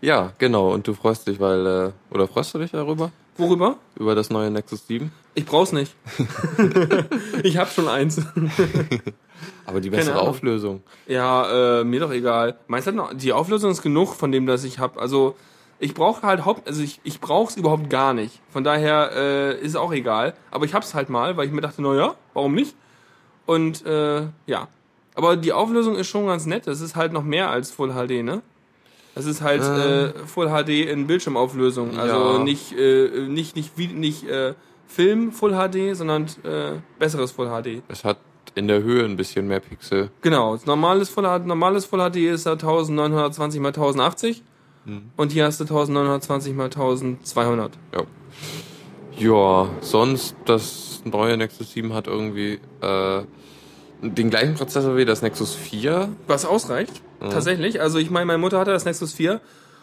[0.00, 0.74] ja, genau.
[0.74, 3.12] Und du freust dich, weil, äh, oder freust du dich darüber?
[3.36, 3.76] Worüber?
[3.96, 5.12] Über das neue Nexus 7?
[5.34, 5.94] Ich brauch's nicht.
[7.44, 8.20] ich hab schon eins.
[9.64, 10.20] Aber die bessere.
[10.20, 10.82] Auflösung.
[11.06, 12.58] Ja, äh, mir doch egal.
[12.66, 14.98] Meinst du, noch, die Auflösung ist genug von dem, das ich hab.
[14.98, 15.36] Also
[15.78, 18.40] ich brauche halt Haupt, also ich, ich brauch's überhaupt gar nicht.
[18.50, 20.34] Von daher äh, ist auch egal.
[20.50, 22.74] Aber ich hab's halt mal, weil ich mir dachte, na ja, warum nicht?
[23.46, 24.68] Und äh, ja.
[25.14, 26.66] Aber die Auflösung ist schon ganz nett.
[26.66, 28.42] Das ist halt noch mehr als Full HD, ne?
[29.14, 30.06] Das ist halt Äh.
[30.06, 31.96] äh, Full HD in Bildschirmauflösung.
[31.98, 32.38] Also Ja.
[32.42, 34.54] nicht, äh, nicht, nicht, wie, nicht äh,
[34.88, 37.82] Film Full HD, sondern äh, besseres Full HD.
[37.88, 38.18] Es hat
[38.56, 40.10] in der Höhe ein bisschen mehr Pixel.
[40.20, 44.42] Genau, normales Full HD, normales Full HD ist ja 1920 x 1080
[45.16, 47.72] und hier hast du 1920 x 1200.
[47.94, 48.02] Ja.
[49.16, 53.22] Ja, sonst das neue Nexus 7 hat irgendwie äh,
[54.12, 56.08] den gleichen Prozessor wie das Nexus 4.
[56.26, 57.80] Was ausreicht, tatsächlich.
[57.80, 59.40] Also ich meine, meine Mutter hatte das Nexus 4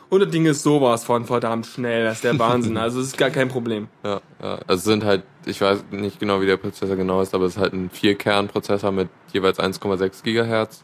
[0.09, 2.77] und das Ding ist sowas von verdammt schnell, das ist der Wahnsinn.
[2.77, 3.87] also es ist gar kein Problem.
[4.03, 4.59] Ja, ja.
[4.67, 7.55] Also es sind halt, ich weiß nicht genau, wie der Prozessor genau ist, aber es
[7.55, 10.83] ist halt ein Vier-Kern-Prozessor mit jeweils 1,6 Gigahertz.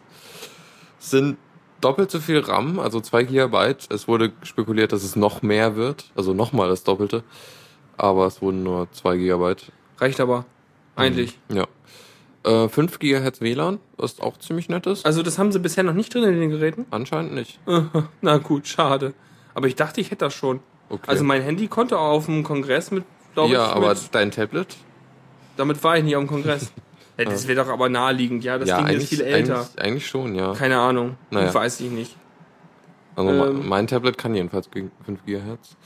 [0.99, 1.37] Es sind
[1.81, 3.91] doppelt so viel RAM, also 2 Gigabyte.
[3.91, 7.23] Es wurde spekuliert, dass es noch mehr wird, also nochmal das Doppelte.
[7.97, 9.71] Aber es wurden nur 2 Gigabyte.
[9.99, 10.45] Reicht aber.
[10.95, 11.37] Eigentlich.
[11.49, 11.67] Ja.
[12.47, 15.05] Äh, 5 Gigahertz WLAN, was auch ziemlich nett ist.
[15.05, 16.85] Also das haben sie bisher noch nicht drin in den Geräten.
[16.91, 17.59] Anscheinend nicht.
[18.21, 19.13] Na gut, schade.
[19.53, 20.61] Aber ich dachte, ich hätte das schon.
[20.89, 21.03] Okay.
[21.07, 24.31] Also mein Handy konnte auch auf dem Kongress mit, glaube ja, ich, aber mit, dein
[24.31, 24.77] Tablet?
[25.57, 26.71] damit war ich nicht auf dem Kongress.
[27.19, 28.59] Ja, das wäre doch aber naheliegend, ja.
[28.59, 29.55] Das ja, Ding ist eigentlich, viel älter.
[29.55, 30.53] eigentlich, eigentlich schon, ja.
[30.53, 31.17] Keine Ahnung.
[31.31, 31.51] Naja.
[31.51, 32.15] Weiß ich nicht.
[33.15, 33.67] Also Ähm.
[33.67, 35.77] mein Tablet kann jedenfalls gegen 5 GHz.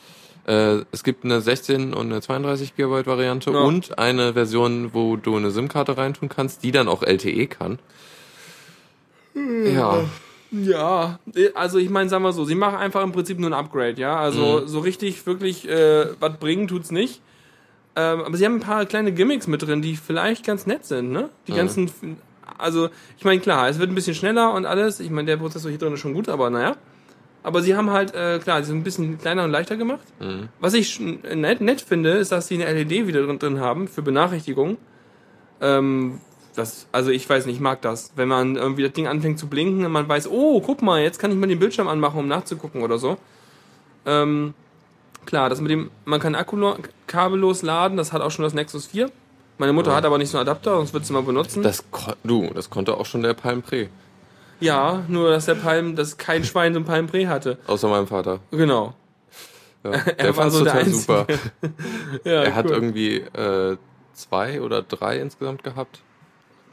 [0.48, 3.60] Äh, es gibt eine 16 und eine 32 GB Variante Ja.
[3.62, 7.80] und eine Version, wo du eine SIM-Karte reintun kannst, die dann auch LTE kann.
[9.36, 10.04] Ja,
[10.52, 11.20] Ja,
[11.54, 14.18] also ich meine, sagen wir so, sie machen einfach im Prinzip nur ein Upgrade, ja.
[14.20, 17.22] Also so richtig, wirklich, äh, was bringen tut's nicht.
[17.96, 21.12] Ähm, aber sie haben ein paar kleine Gimmicks mit drin, die vielleicht ganz nett sind,
[21.12, 21.30] ne?
[21.48, 21.90] Die ganzen,
[22.58, 25.00] also ich meine, klar, es wird ein bisschen schneller und alles.
[25.00, 26.76] Ich meine, der Prozessor hier drin ist schon gut, aber naja.
[27.44, 30.06] Aber sie haben halt, äh, klar, sie sind ein bisschen kleiner und leichter gemacht.
[30.60, 34.02] Was ich nett, nett finde, ist, dass sie eine LED wieder drin, drin haben für
[34.04, 34.78] Benachrichtigungen.
[35.60, 36.20] Ähm,
[36.56, 38.12] das, also ich weiß nicht, ich mag das.
[38.16, 41.18] Wenn man irgendwie das Ding anfängt zu blinken und man weiß, oh, guck mal, jetzt
[41.18, 43.18] kann ich mal den Bildschirm anmachen, um nachzugucken oder so.
[44.06, 44.54] Ähm,
[45.26, 46.78] klar, das mit dem, man kann Akku lo-
[47.08, 49.10] kabellos laden, das hat auch schon das Nexus 4.
[49.58, 51.62] Meine Mutter hat aber nicht so einen Adapter, sonst wird sie mal benutzen.
[51.62, 51.84] das
[52.24, 53.90] du, das konnte auch schon der Palm Pre,
[54.62, 57.58] ja, nur dass der Palm, dass kein Schwein so ein Palm Pre hatte.
[57.68, 58.40] außer meinem Vater.
[58.52, 58.94] Genau.
[59.84, 61.28] Ja, Er der war fand's so total super.
[62.24, 62.72] Ja, Er hat cool.
[62.72, 63.78] irgendwie äh,
[64.14, 66.02] zwei oder drei insgesamt gehabt.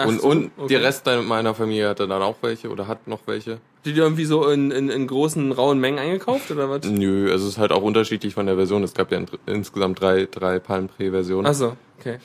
[0.01, 0.69] Ach und so, und okay.
[0.69, 3.59] die Rest meiner Familie hatte dann auch welche oder hat noch welche.
[3.85, 6.85] Die die irgendwie so in, in, in großen, rauen Mengen eingekauft oder was?
[6.85, 8.85] Nö, also es ist halt auch unterschiedlich von der Version.
[8.85, 11.47] Es gab ja in, insgesamt drei, drei Palm Pre-Versionen.
[11.47, 12.19] Achso, okay.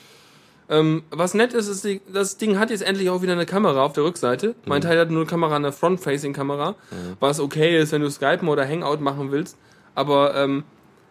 [0.68, 3.92] Ähm, was nett ist, ist, das Ding hat jetzt endlich auch wieder eine Kamera auf
[3.92, 4.54] der Rückseite.
[4.64, 6.74] Mein Teil hat nur eine Kamera, eine Front-Facing-Kamera,
[7.20, 9.58] was okay ist, wenn du Skypen oder Hangout machen willst.
[9.94, 10.64] Aber ähm,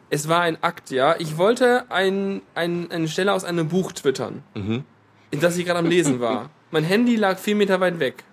[0.09, 1.15] es war ein Akt, ja.
[1.19, 4.83] Ich wollte ein, ein, eine Stelle aus einem Buch twittern, Mhm.
[5.31, 6.49] in das ich gerade am Lesen war.
[6.71, 8.23] Mein Handy lag vier Meter weit weg.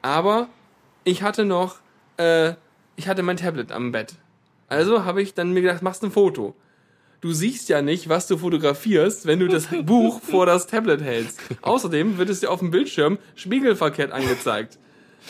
[0.00, 0.48] Aber
[1.04, 1.76] ich hatte noch,
[2.16, 2.54] äh,
[2.96, 4.14] ich hatte mein Tablet am Bett.
[4.68, 6.54] Also habe ich dann mir gedacht, machst ein Foto
[7.22, 11.40] du siehst ja nicht, was du fotografierst, wenn du das Buch vor das Tablet hältst.
[11.62, 14.78] Außerdem wird es dir auf dem Bildschirm spiegelverkehrt angezeigt.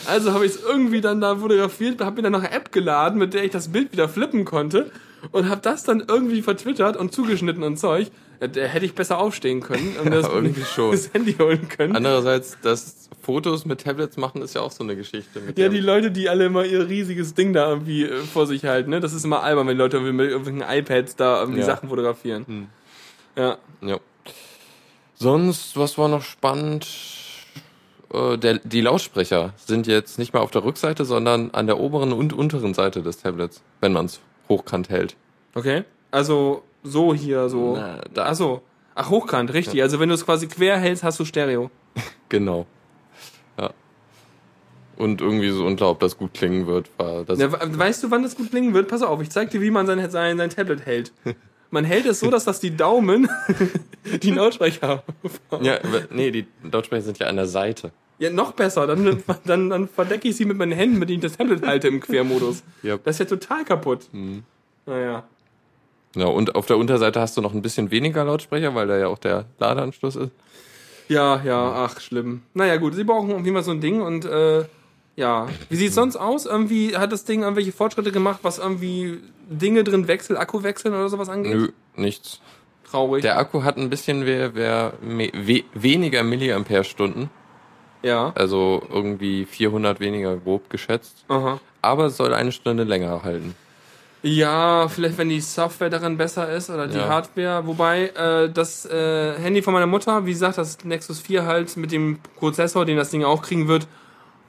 [0.06, 3.18] Also habe ich es irgendwie dann da fotografiert, habe mir dann noch eine App geladen,
[3.18, 4.90] mit der ich das Bild wieder flippen konnte
[5.30, 8.10] und habe das dann irgendwie vertwittert und zugeschnitten und Zeug.
[8.42, 10.90] Ja, Da hätte ich besser aufstehen können und das, irgendwie schon.
[10.92, 11.96] das Handy holen können.
[11.96, 15.40] Andererseits, das Fotos mit Tablets machen ist ja auch so eine Geschichte.
[15.56, 18.90] Ja, die Leute, die alle immer ihr riesiges Ding da irgendwie äh, vor sich halten,
[18.90, 18.98] ne?
[19.00, 21.66] Das ist immer albern, wenn Leute mit irgendwelchen iPads da irgendwie Ja.
[21.66, 22.68] Sachen fotografieren.
[23.36, 23.58] Ja.
[23.80, 23.98] Ja.
[25.14, 26.86] Sonst, was war noch spannend?
[28.12, 32.12] Äh, Der, die Lautsprecher sind jetzt nicht mehr auf der Rückseite, sondern an der oberen
[32.12, 35.14] und unteren Seite des Tablets, wenn man es hochkant hält.
[35.54, 35.84] Okay.
[36.10, 37.76] Also so hier, so.
[37.76, 38.62] Na, da- Ach so.
[38.94, 39.80] Ach, hochkant, richtig.
[39.82, 41.70] Also wenn du es quasi quer hältst, hast du Stereo.
[42.28, 42.64] Genau.
[43.58, 43.70] Ja.
[44.96, 46.88] Und irgendwie so unklar, ob das gut klingen wird.
[46.98, 48.88] War das Ja, weißt du, wann das gut klingen wird?
[48.88, 51.12] Pass auf, ich zeig dir, wie man sein, sein, sein Tablet hält.
[51.74, 53.30] Man hält es so, dass das die Daumen
[54.22, 55.02] die Lautsprecher.
[55.62, 55.78] ja,
[56.10, 57.92] nee, die Lautsprecher sind ja an der Seite.
[58.18, 58.86] Ja, noch besser.
[58.86, 61.88] Dann, dann, dann verdecke ich sie mit meinen Händen, mit denen ich das Tablet halte
[61.88, 62.62] im Quermodus.
[62.84, 63.04] Yep.
[63.04, 64.00] Das ist ja total kaputt.
[64.12, 64.42] Mhm.
[64.84, 65.24] Naja.
[66.14, 69.08] Ja, und auf der Unterseite hast du noch ein bisschen weniger Lautsprecher, weil da ja
[69.08, 70.32] auch der Ladeanschluss ist.
[71.08, 72.42] Ja, ja, ach, schlimm.
[72.54, 74.64] Naja, gut, sie brauchen irgendwie mal so ein Ding und äh,
[75.16, 75.48] ja.
[75.68, 76.46] Wie sieht's sonst aus?
[76.46, 81.08] Irgendwie hat das Ding irgendwelche Fortschritte gemacht, was irgendwie Dinge drin wechseln, Akku wechseln oder
[81.08, 81.54] sowas angeht?
[81.54, 82.40] Nö, nichts.
[82.90, 83.22] Traurig.
[83.22, 87.30] Der Akku hat ein bisschen wer, wer, we, weniger Milliampere-Stunden.
[88.02, 88.32] Ja.
[88.34, 91.24] Also irgendwie 400 weniger grob geschätzt.
[91.28, 91.60] Aha.
[91.80, 93.54] Aber soll eine Stunde länger halten.
[94.22, 97.08] Ja, vielleicht wenn die Software darin besser ist oder die ja.
[97.08, 97.66] Hardware.
[97.66, 101.90] Wobei äh, das äh, Handy von meiner Mutter, wie gesagt, das Nexus 4 halt mit
[101.90, 103.88] dem Prozessor, den das Ding auch kriegen wird,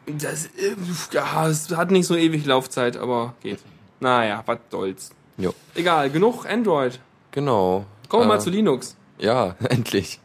[0.06, 0.76] das, äh,
[1.12, 3.60] ja, es hat nicht so ewig Laufzeit, aber geht.
[4.00, 5.12] Naja, was soll's.
[5.38, 5.54] Jo.
[5.76, 7.00] Egal, genug Android.
[7.32, 7.86] Genau.
[8.10, 8.96] Kommen wir äh, mal zu Linux.
[9.18, 10.20] Ja, endlich.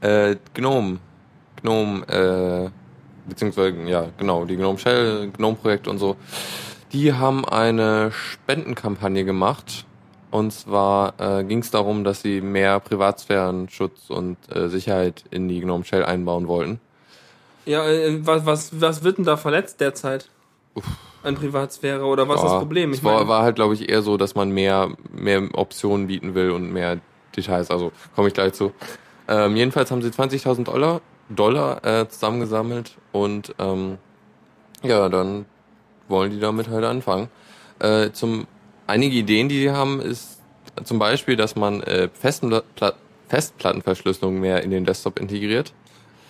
[0.00, 0.98] äh, Gnome.
[1.60, 2.70] Gnome, äh,
[3.28, 6.16] beziehungsweise, ja, genau, die Gnome Shell, Gnome-Projekt und so.
[6.92, 9.86] Die haben eine Spendenkampagne gemacht.
[10.30, 15.60] Und zwar äh, ging es darum, dass sie mehr Privatsphärenschutz und äh, Sicherheit in die
[15.60, 16.80] Gnome Shell einbauen wollten.
[17.66, 20.30] Ja, äh, was, was, was wird denn da verletzt derzeit?
[20.74, 20.84] Uff.
[21.22, 22.90] An Privatsphäre oder was ja, ist das Problem?
[22.92, 26.34] Ich es war, war halt, glaube ich, eher so, dass man mehr, mehr Optionen bieten
[26.34, 26.98] will und mehr
[27.36, 27.70] Details.
[27.70, 28.72] Also komme ich gleich zu.
[29.28, 33.98] Ähm, jedenfalls haben sie 20.000 Dollar, Dollar äh, zusammengesammelt und ähm,
[34.82, 35.44] ja, dann
[36.08, 37.28] wollen die damit halt anfangen.
[37.78, 38.46] Äh, zum
[38.86, 40.38] einige Ideen, die sie haben, ist
[40.84, 42.08] zum Beispiel, dass man äh,
[43.28, 45.72] Festplattenverschlüsselung mehr in den Desktop integriert.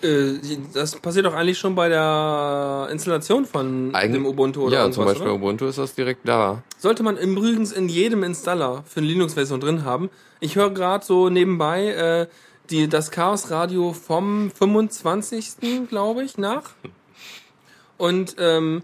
[0.01, 0.39] Äh,
[0.73, 5.05] das passiert doch eigentlich schon bei der Installation von Eigen dem Ubuntu oder Ja, zum
[5.05, 5.35] Beispiel oder?
[5.35, 6.61] Ubuntu ist das direkt da.
[6.77, 10.09] Sollte man übrigens in jedem Installer für eine Linux-Version drin haben.
[10.39, 12.27] Ich höre gerade so nebenbei äh,
[12.69, 15.87] die, das Chaos Radio vom 25.
[15.89, 16.71] glaube ich nach.
[17.97, 18.83] Und ähm,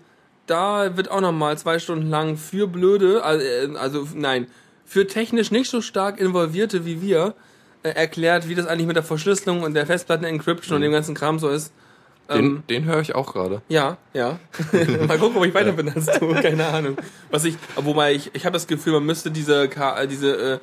[0.50, 4.48] da wird auch nochmal zwei Stunden lang für blöde, also, also nein,
[4.86, 7.36] für technisch nicht so stark Involvierte wie wir
[7.84, 10.76] äh, erklärt, wie das eigentlich mit der Verschlüsselung und der Festplatten-Encryption mhm.
[10.76, 11.72] und dem ganzen Kram so ist.
[12.30, 13.62] Den, ähm, den höre ich auch gerade.
[13.70, 14.40] Ja, ja.
[15.08, 16.34] Mal gucken, ob ich weiter bin als du.
[16.34, 16.98] Keine Ahnung.
[17.32, 20.60] Was ich, wobei ich, ich habe das Gefühl, man müsste diese, äh, diese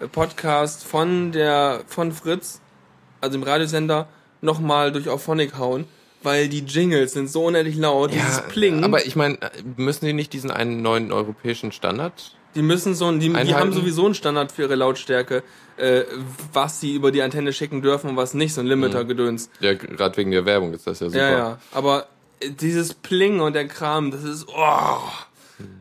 [0.00, 2.60] äh, Podcast von der von Fritz,
[3.20, 4.08] also im Radiosender,
[4.40, 5.86] nochmal durch Auphonic hauen,
[6.22, 8.12] weil die Jingles sind so unendlich laut.
[8.12, 8.84] Ja, dieses Pling.
[8.84, 9.38] Aber ich meine,
[9.76, 14.06] müssen die nicht diesen einen neuen europäischen Standard die müssen so die, die haben sowieso
[14.06, 15.42] einen Standard für ihre Lautstärke,
[15.76, 16.02] äh,
[16.52, 19.50] was sie über die Antenne schicken dürfen und was nicht, so ein Limiter-Gedöns.
[19.60, 21.30] Ja, gerade wegen der Werbung ist das ja super.
[21.30, 21.58] Ja, ja.
[21.72, 22.08] Aber
[22.42, 24.98] dieses Pling und der Kram, das ist, oh.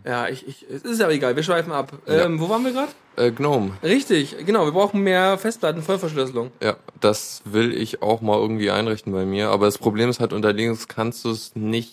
[0.05, 1.91] Ja, ich, ich, es ist ja egal, wir schweifen ab.
[2.07, 2.25] Ja.
[2.25, 2.91] Ähm, wo waren wir gerade?
[3.15, 3.71] Äh, Gnome.
[3.83, 6.51] Richtig, genau, wir brauchen mehr Festplatten, Vollverschlüsselung.
[6.61, 9.49] Ja, das will ich auch mal irgendwie einrichten bei mir.
[9.49, 11.91] Aber das Problem ist halt, unter Linux kannst du es nicht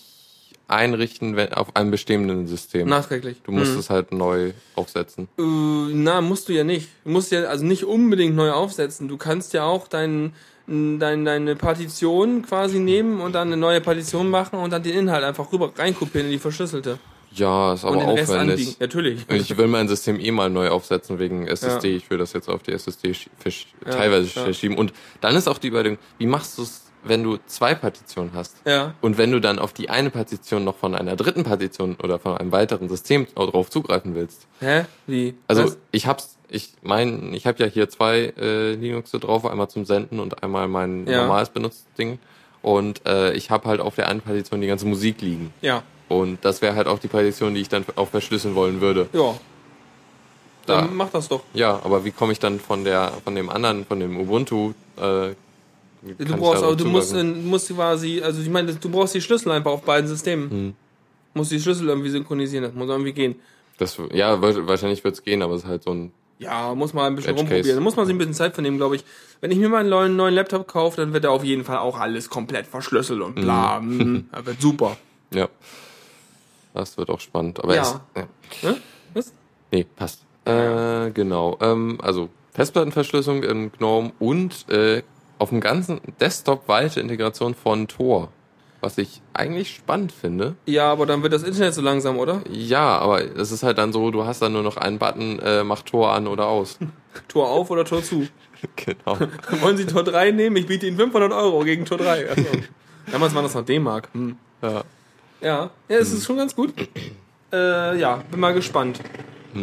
[0.68, 2.88] einrichten wenn, auf einem bestehenden System.
[2.88, 3.40] Nachträglich.
[3.44, 3.78] Du musst mhm.
[3.78, 5.28] es halt neu aufsetzen.
[5.38, 6.88] Äh, na, musst du ja nicht.
[7.04, 9.08] Du musst ja also nicht unbedingt neu aufsetzen.
[9.08, 10.34] Du kannst ja auch dein,
[10.66, 15.24] dein, deine Partition quasi nehmen und dann eine neue Partition machen und dann den Inhalt
[15.24, 16.98] einfach rüber reinkopieren in die verschlüsselte.
[17.34, 18.78] Ja, ist aber aufwendig.
[18.78, 19.26] Natürlich.
[19.28, 21.90] Ich will mein System eh mal neu aufsetzen wegen SSD.
[21.90, 21.96] Ja.
[21.96, 24.44] Ich will das jetzt auf die SSD ja, teilweise ja.
[24.44, 24.76] verschieben.
[24.76, 28.56] Und dann ist auch die Überlegung, wie machst du es wenn du zwei Partitionen hast
[28.64, 28.94] ja.
[29.00, 32.36] und wenn du dann auf die eine Partition noch von einer dritten Partition oder von
[32.36, 34.46] einem weiteren System drauf zugreifen willst.
[34.60, 34.86] Hä?
[35.06, 35.34] Wie?
[35.46, 35.78] Also Was?
[35.90, 40.18] ich hab's, ich mein, ich habe ja hier zwei äh, Linux drauf, einmal zum Senden
[40.18, 42.18] und einmal mein normales benutztes Ding.
[42.62, 45.52] Und äh, ich habe halt auf der einen Partition die ganze Musik liegen.
[45.60, 45.82] Ja.
[46.20, 49.08] Und das wäre halt auch die Partition, die ich dann auch verschlüsseln wollen würde.
[49.12, 49.34] Ja.
[50.66, 50.90] Dann da.
[50.92, 51.42] mach das doch.
[51.52, 55.34] Ja, aber wie komme ich dann von der, von dem anderen, von dem Ubuntu äh,
[56.18, 59.50] Du brauchst auch, du musst, in, musst quasi, also ich meine, du brauchst die Schlüssel
[59.52, 60.50] einfach auf beiden Systemen.
[60.50, 60.74] Hm.
[61.32, 63.36] Musst die Schlüssel irgendwie synchronisieren, das muss irgendwie gehen.
[63.78, 66.12] Das, ja, wahrscheinlich wird es gehen, aber es ist halt so ein.
[66.38, 67.76] Ja, muss man ein bisschen rumprobieren.
[67.76, 69.04] Da muss man sich ein bisschen Zeit vernehmen, glaube ich.
[69.40, 71.78] Wenn ich mir mal einen neuen, neuen Laptop kaufe, dann wird er auf jeden Fall
[71.78, 73.80] auch alles komplett verschlüsselt und bla.
[73.84, 74.28] Mhm.
[74.30, 74.96] Das wird super.
[75.32, 75.48] Ja.
[76.74, 77.62] Das wird auch spannend.
[77.62, 77.82] Aber ja.
[77.82, 78.00] Es,
[78.62, 78.68] ja.
[78.68, 78.76] Hm?
[79.14, 79.32] Was?
[79.70, 80.24] Nee, passt.
[80.44, 81.56] Äh, genau.
[81.60, 85.02] Ähm, also Festplattenverschlüsselung in GNOME und äh,
[85.38, 88.28] auf dem ganzen Desktop weite Integration von Tor.
[88.80, 90.56] Was ich eigentlich spannend finde.
[90.66, 92.42] Ja, aber dann wird das Internet so langsam, oder?
[92.50, 95.64] Ja, aber es ist halt dann so, du hast dann nur noch einen Button, äh,
[95.64, 96.78] mach Tor an oder aus.
[97.28, 98.26] Tor auf oder Tor zu?
[98.76, 99.18] genau.
[99.62, 100.56] Wollen Sie Tor 3 nehmen?
[100.56, 102.30] Ich biete Ihnen 500 Euro gegen Tor 3.
[102.30, 102.44] Achso.
[103.10, 104.10] Damals war das noch D-Mark.
[104.12, 104.36] Hm.
[104.60, 104.84] Ja.
[105.44, 106.72] Ja, ja, es ist schon ganz gut.
[107.52, 109.00] Äh, ja, bin mal gespannt.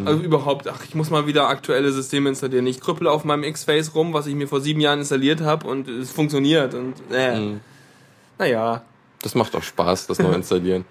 [0.05, 2.65] Also überhaupt, ach, ich muss mal wieder aktuelle Systeme installieren.
[2.65, 5.89] Ich krüppel auf meinem X-Face rum, was ich mir vor sieben Jahren installiert habe und
[5.89, 6.73] es funktioniert.
[6.73, 7.59] Und äh, Mhm.
[8.39, 8.83] naja,
[9.21, 10.85] Das macht auch Spaß, das neu installieren.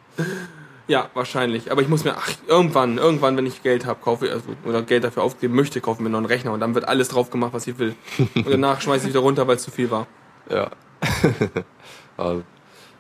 [0.87, 1.73] ja, wahrscheinlich.
[1.73, 4.83] Aber ich muss mir, ach, irgendwann, irgendwann, wenn ich Geld habe, kaufe ich, also, oder
[4.83, 7.31] Geld dafür aufgeben möchte, kaufe ich mir noch einen Rechner und dann wird alles drauf
[7.31, 7.95] gemacht, was ich will.
[8.35, 10.07] Und danach schmeiße ich wieder runter, weil es zu viel war.
[10.51, 10.71] Ja.
[12.19, 12.43] also,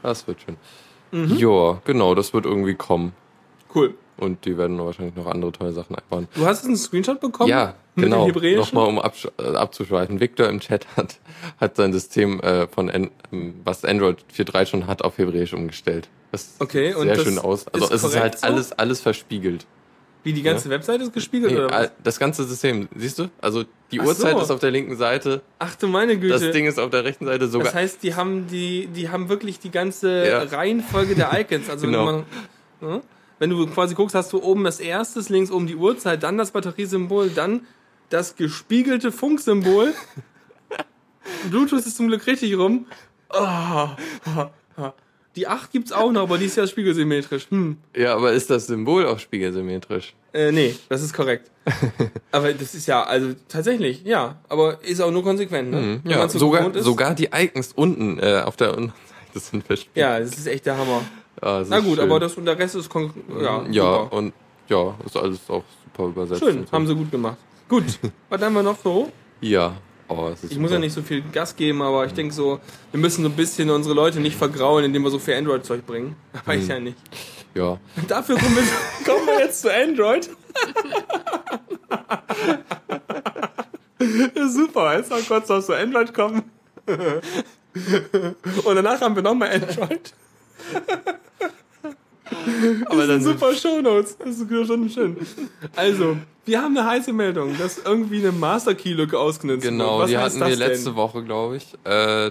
[0.02, 0.56] das wird schön.
[1.12, 1.36] Mhm.
[1.36, 3.12] Ja, genau, das wird irgendwie kommen.
[3.74, 3.94] Cool.
[4.16, 6.28] Und die werden wahrscheinlich noch andere tolle Sachen einbauen.
[6.34, 7.48] Du hast jetzt einen Screenshot bekommen?
[7.48, 8.28] Ja, genau.
[8.28, 10.20] Nochmal, um absch äh, abzuschweifen.
[10.20, 11.18] Victor im Chat hat,
[11.58, 16.08] hat sein System äh, von An ähm, was Android 4.3 schon hat, auf Hebräisch umgestellt.
[16.32, 17.66] Das Okay, sieht und sehr schön aus.
[17.68, 18.46] Also ist es ist halt so?
[18.46, 19.66] alles, alles verspiegelt.
[20.22, 21.90] Wie die ganze Webseite ist gespiegelt Nee, oder was?
[22.04, 23.28] das ganze System, siehst du?
[23.40, 24.40] Also die Ach Uhrzeit so.
[24.42, 26.38] ist auf der linken Seite, Ach du meine Güte.
[26.38, 27.64] das Ding ist auf der rechten Seite sogar.
[27.66, 30.42] Das heißt, die haben die, die haben wirklich die ganze Ja.
[30.42, 31.68] Reihenfolge der Icons.
[31.70, 32.06] Also Genau.
[32.06, 33.00] wenn, man, ja,
[33.38, 36.50] wenn du quasi guckst, hast du oben das erstes, links oben die Uhrzeit, dann das
[36.50, 37.66] Batteriesymbol, dann
[38.10, 39.94] das gespiegelte Funksymbol.
[41.50, 42.86] Bluetooth ist zum Glück richtig rum.
[43.30, 43.96] Ah.
[45.36, 47.46] Die 8 gibt's auch noch, aber die ist ja spiegelsymmetrisch.
[47.50, 47.76] Hm.
[47.96, 50.14] ja, aber ist das Symbol auch spiegelsymmetrisch?
[50.32, 51.50] Äh, nee, das ist korrekt.
[52.32, 54.38] aber das ist ja, also tatsächlich, ja.
[54.48, 55.76] Aber ist auch nur konsequent, ne?
[55.76, 56.00] Wenn Mhm.
[56.04, 58.92] Ja, so sogar, sogar die Icons unten äh, auf der unteren
[59.32, 59.96] Seite sind verspiegelt.
[59.96, 61.02] Ja, das ist echt der Hammer.
[61.40, 64.12] Ah, das Na gut, aber das und der Rest ist kon ja, ja, super.
[64.12, 64.32] und
[64.68, 66.40] ja, ist alles auch super übersetzt.
[66.40, 66.72] schön, so.
[66.72, 67.36] haben sie gut gemacht.
[67.68, 67.84] Gut,
[68.28, 69.10] was haben wir noch so?
[69.40, 69.76] Ja,
[70.10, 73.22] oh, Ich muss ja nicht so viel Gas geben, aber ich denke so, wir müssen
[73.22, 76.16] so ein bisschen unsere Leute nicht vergraulen, indem wir so viel Android-Zeug bringen.
[76.44, 76.60] Aber Hm.
[76.60, 76.96] ich ja nicht.
[77.54, 78.62] Ja, Dafür kommen wir,
[79.12, 80.28] kommen wir jetzt zu Android.
[84.48, 86.50] Super, jetzt noch kurz noch zu Android kommen.
[86.86, 90.12] Und danach haben wir nochmal Android.
[92.86, 94.16] Aber dann Super Shownotes.
[94.18, 95.16] Das ist schon schön.
[95.76, 100.02] Also, wir haben eine heiße Meldung, dass irgendwie eine Master Key Lücke ausgenutzt Genau, wird.
[100.02, 100.96] Was die hatten wir das letzte denn?
[100.96, 102.30] Woche, glaube ich, äh,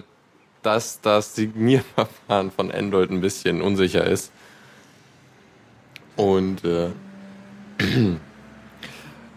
[0.62, 4.30] dass das Signierverfahren von Android ein bisschen unsicher ist.
[6.16, 6.90] Und äh,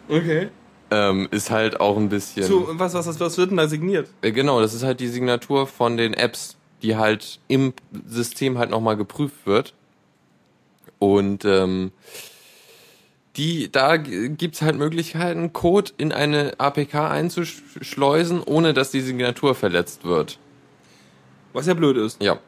[0.10, 0.50] Okay.
[0.92, 2.44] ähm, ist halt auch ein bisschen.
[2.46, 4.10] Zu, was, was, was, was wird denn da signiert?
[4.22, 7.74] Äh, Genau, das ist halt die Signatur von den Apps, die halt im
[8.06, 9.74] System halt nochmal geprüft wird.
[11.04, 11.92] Und ähm,
[13.36, 19.54] die, da g- gibt's halt Möglichkeiten, Code in eine APK einzuschleusen, ohne dass die Signatur
[19.54, 20.40] verletzt wird.
[21.52, 22.24] Was ja blöd ist.
[22.24, 22.40] Ja.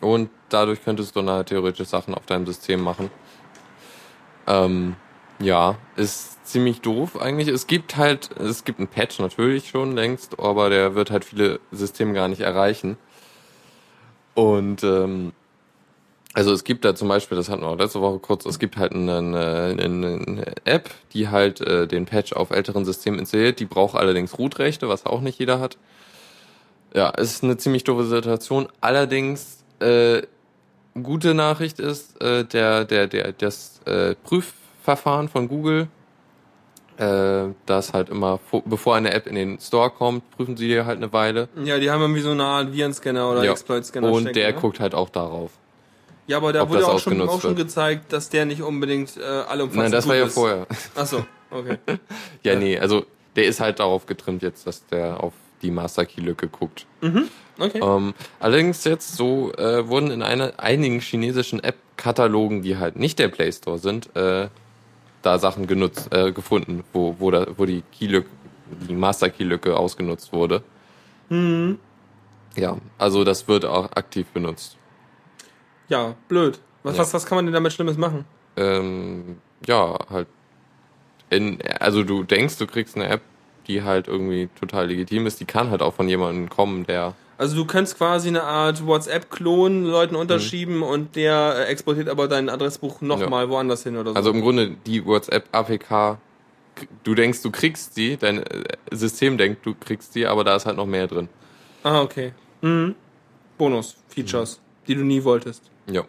[0.00, 3.10] Und dadurch könntest du dann theoretisch Sachen auf deinem System machen.
[4.46, 4.94] Ähm,
[5.40, 7.48] ja, ist ziemlich doof eigentlich.
[7.48, 11.58] Es gibt halt, es gibt einen Patch natürlich schon längst, aber der wird halt viele
[11.72, 12.96] Systeme gar nicht erreichen.
[14.34, 15.32] Und ähm,
[16.32, 18.76] also es gibt da zum Beispiel, das hatten wir auch letzte Woche kurz, es gibt
[18.76, 23.58] halt eine, eine, eine App, die halt äh, den Patch auf älteren Systemen installiert.
[23.58, 25.76] Die braucht allerdings Root-Rechte, was auch nicht jeder hat.
[26.94, 28.68] Ja, es ist eine ziemlich doofe Situation.
[28.80, 30.22] Allerdings, äh,
[31.00, 35.88] gute Nachricht ist, äh, der, der, der, das äh, Prüfverfahren von Google,
[36.98, 40.80] äh, das halt immer, vor, bevor eine App in den Store kommt, prüfen sie die
[40.82, 41.48] halt eine Weile.
[41.64, 43.52] Ja, die haben irgendwie so eine Art Virenscanner oder Ja.
[43.52, 44.60] Exploit-Scanner Und der ne?
[44.60, 45.50] guckt halt auch darauf.
[46.30, 49.20] Ja, aber da ob wurde auch schon, auch schon gezeigt, dass der nicht unbedingt äh,
[49.24, 50.34] alle umfassend Nein, das war ja ist.
[50.34, 50.64] vorher.
[50.94, 51.76] Achso, okay.
[52.44, 56.20] Ja, nee, also der ist halt darauf getrimmt jetzt, dass der auf die Master Key
[56.20, 56.86] Lücke guckt.
[57.58, 57.80] Okay.
[57.82, 63.26] Ähm, allerdings jetzt so äh, wurden in einer, einigen chinesischen App-Katalogen, die halt nicht der
[63.26, 64.46] Play Store sind, äh,
[65.22, 68.28] da Sachen genutzt, äh, gefunden, wo, wo, da, wo die Keylücke,
[68.88, 70.62] die Master Key Lücke ausgenutzt wurde.
[71.28, 71.80] Mhm.
[72.54, 74.76] Ja, also das wird auch aktiv benutzt.
[75.90, 76.58] Ja, blöd.
[76.82, 77.02] Was, Ja.
[77.02, 78.24] was, was kann man denn damit Schlimmes machen?
[78.56, 80.26] Ähm, ja, halt.
[81.28, 83.20] In, also du denkst, du kriegst eine App,
[83.66, 87.54] die halt irgendwie total legitim ist, die kann halt auch von jemandem kommen, der Also
[87.56, 93.00] du kannst quasi eine Art WhatsApp-Klon Leuten unterschieben und der äh, exportiert aber dein Adressbuch
[93.00, 94.16] nochmal woanders hin oder so.
[94.16, 96.18] Also im Grunde die WhatsApp-APK,
[97.04, 100.66] du denkst, du kriegst die, dein äh, System denkt, du kriegst die, aber da ist
[100.66, 101.28] halt noch mehr drin.
[101.84, 102.32] ah, okay.
[102.62, 102.94] Mhm.
[103.56, 104.60] Bonus-Features,
[104.90, 105.62] die du nie wolltest.
[105.90, 106.02] Ja.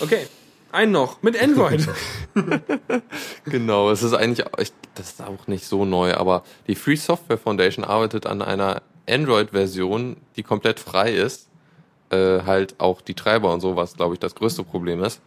[0.00, 0.26] Okay.
[0.72, 1.86] Ein noch mit Android.
[3.44, 6.96] Genau, es ist eigentlich, auch- ich, das ist auch nicht so neu, aber die Free
[6.96, 11.48] Software Foundation arbeitet an einer Android-Version, die komplett frei ist.
[12.10, 15.20] Äh, halt auch die Treiber und so, was glaube ich das größte Problem ist.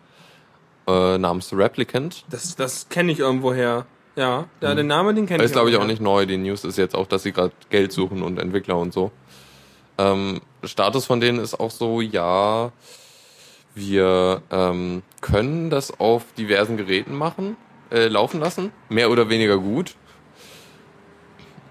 [0.88, 2.26] Äh, namens Replicant.
[2.30, 3.86] das das kenne ich irgendwoher.
[4.16, 5.46] Ja, ja den Namen, den kenne ich.
[5.48, 6.26] Ist glaube ich auch nicht neu.
[6.26, 9.12] Die News ist jetzt auch, dass sie gerade Geld suchen und Entwickler und so.
[9.98, 12.72] Ähm, Status von denen ist auch so, ja,
[13.76, 17.56] Wir ähm, können das auf diversen Geräten machen,
[17.92, 19.96] äh, laufen lassen, mehr oder weniger gut.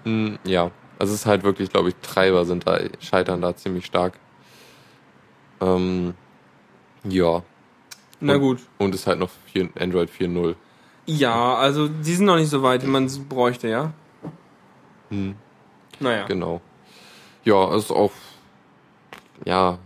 [0.05, 3.85] Hm, ja, also es ist halt wirklich, glaube ich, Treiber sind da, scheitern da ziemlich
[3.85, 4.13] stark.
[5.61, 6.15] Ähm,
[7.03, 7.43] ja.
[8.21, 8.59] Na und, gut.
[8.77, 10.55] Und ist halt noch 4, Android 4.0.
[11.05, 13.93] Ja, also die sind noch nicht so weit, wie man es bräuchte, ja?
[15.09, 15.35] Hm.
[15.99, 16.25] Naja.
[16.25, 16.61] Genau.
[17.43, 18.11] Ja, ist auch,
[19.45, 19.79] ja,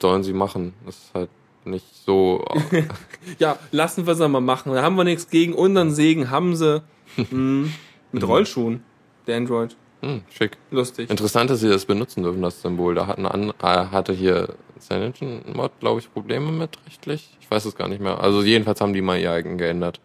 [0.00, 0.74] sollen sie machen.
[0.84, 1.30] Das ist halt
[1.64, 2.44] nicht so.
[3.38, 4.72] ja, lassen wir es mal machen.
[4.72, 5.54] Da haben wir nichts gegen.
[5.54, 6.82] Unseren Segen haben sie.
[7.16, 7.72] Hm.
[8.12, 8.28] Mit Mhm.
[8.28, 8.82] Rollschuhen.
[9.26, 9.76] Der Android.
[10.02, 10.58] Hm, schick.
[10.70, 11.08] Lustig.
[11.08, 12.94] Interessant, dass sie das benutzen dürfen, das Symbol.
[12.94, 17.30] Da hatten an, äh, hatte hier CyanogenMod, glaube ich, Probleme mit rechtlich.
[17.40, 18.20] Ich weiß es gar nicht mehr.
[18.20, 20.00] Also jedenfalls haben die mal ihr eigen geändert.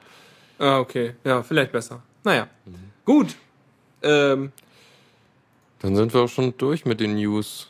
[0.57, 1.15] Ah, okay.
[1.25, 2.01] Ja, vielleicht besser.
[2.23, 2.47] Naja.
[2.65, 2.75] Mhm.
[3.05, 3.35] Gut.
[4.01, 4.51] Ähm,
[5.79, 7.67] Dann sind wir auch schon durch mit den News.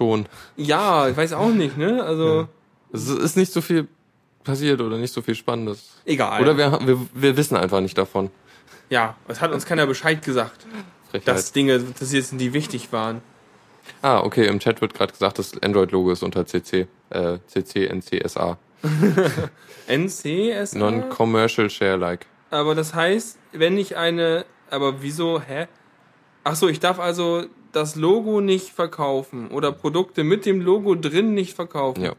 [0.00, 0.26] Schon.
[0.56, 2.02] ja, ich weiß auch nicht, ne?
[2.02, 2.48] Also,
[2.92, 3.86] Es ist nicht so viel
[4.44, 5.90] passiert oder nicht so viel Spannendes.
[6.06, 6.40] egal.
[6.40, 8.30] Oder wir, wir, wir wissen einfach nicht davon.
[8.88, 10.66] ja, es hat uns keiner Bescheid gesagt,
[11.10, 11.28] Frechheit.
[11.28, 13.20] dass Dinge passiert sind, die wichtig waren.
[14.00, 16.86] ah, okay, im Chat wird gerade gesagt, das Android-Logo ist unter CC.
[17.10, 18.56] Äh, CC, NCSA.
[19.88, 20.78] NCSA?
[20.78, 22.26] Non-Commercial Share-like.
[22.50, 24.44] Aber das heißt, wenn ich eine.
[24.70, 25.40] Aber wieso?
[25.40, 25.66] Hä?
[26.44, 31.34] Ach so, ich darf also das Logo nicht verkaufen oder Produkte mit dem Logo drin
[31.34, 32.02] nicht verkaufen.
[32.02, 32.14] Ja.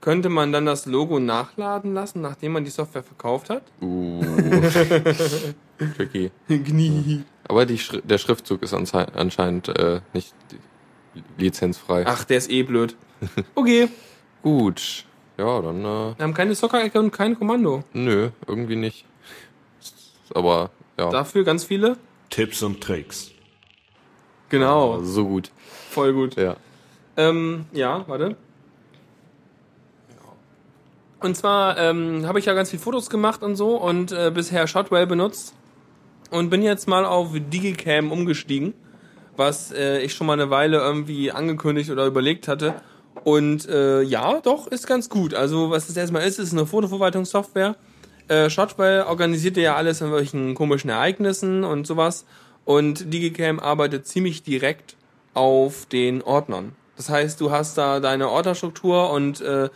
[0.00, 3.62] Könnte man dann das Logo nachladen lassen, nachdem man die Software verkauft hat?
[3.80, 4.22] Uh.
[5.96, 6.30] Tricky.
[6.48, 7.24] Gnie.
[7.48, 10.34] Aber die Schri der Schriftzug ist anschei- anscheinend äh, nicht
[11.38, 12.04] lizenzfrei.
[12.06, 12.96] Ach, der ist eh blöd.
[13.54, 13.88] Okay.
[14.42, 15.04] Gut.
[15.38, 17.82] Ja, dann, äh, Wir haben keine Soccer-Ecke und kein Kommando.
[17.92, 19.04] nö, irgendwie nicht.
[20.34, 21.96] Aber, ja, Dafür ganz viele?
[22.30, 23.30] Tipps und Tricks.
[24.54, 25.00] Genau.
[25.02, 25.50] so gut.
[25.90, 26.36] Voll gut.
[26.36, 26.56] Ja.
[27.16, 28.36] Ähm, ja, warte.
[31.20, 34.66] Und zwar ähm, habe ich ja ganz viel Fotos gemacht und so und äh, bisher
[34.66, 35.54] Shotwell benutzt
[36.30, 38.74] und bin jetzt mal auf Digicam umgestiegen,
[39.36, 42.74] was äh, ich schon mal eine Weile irgendwie angekündigt oder überlegt hatte.
[43.22, 45.32] Und äh, ja, doch, ist ganz gut.
[45.32, 47.76] Also was es erstmal ist, ist eine Fotoverwaltungssoftware.
[48.28, 52.26] Äh, Shotwell organisiert ja alles an welchen komischen Ereignissen und sowas.
[52.64, 54.96] Und Digicam arbeitet ziemlich direkt
[55.34, 56.72] auf den Ordnern.
[56.96, 59.68] Das heißt, du hast da deine Ordnerstruktur und äh,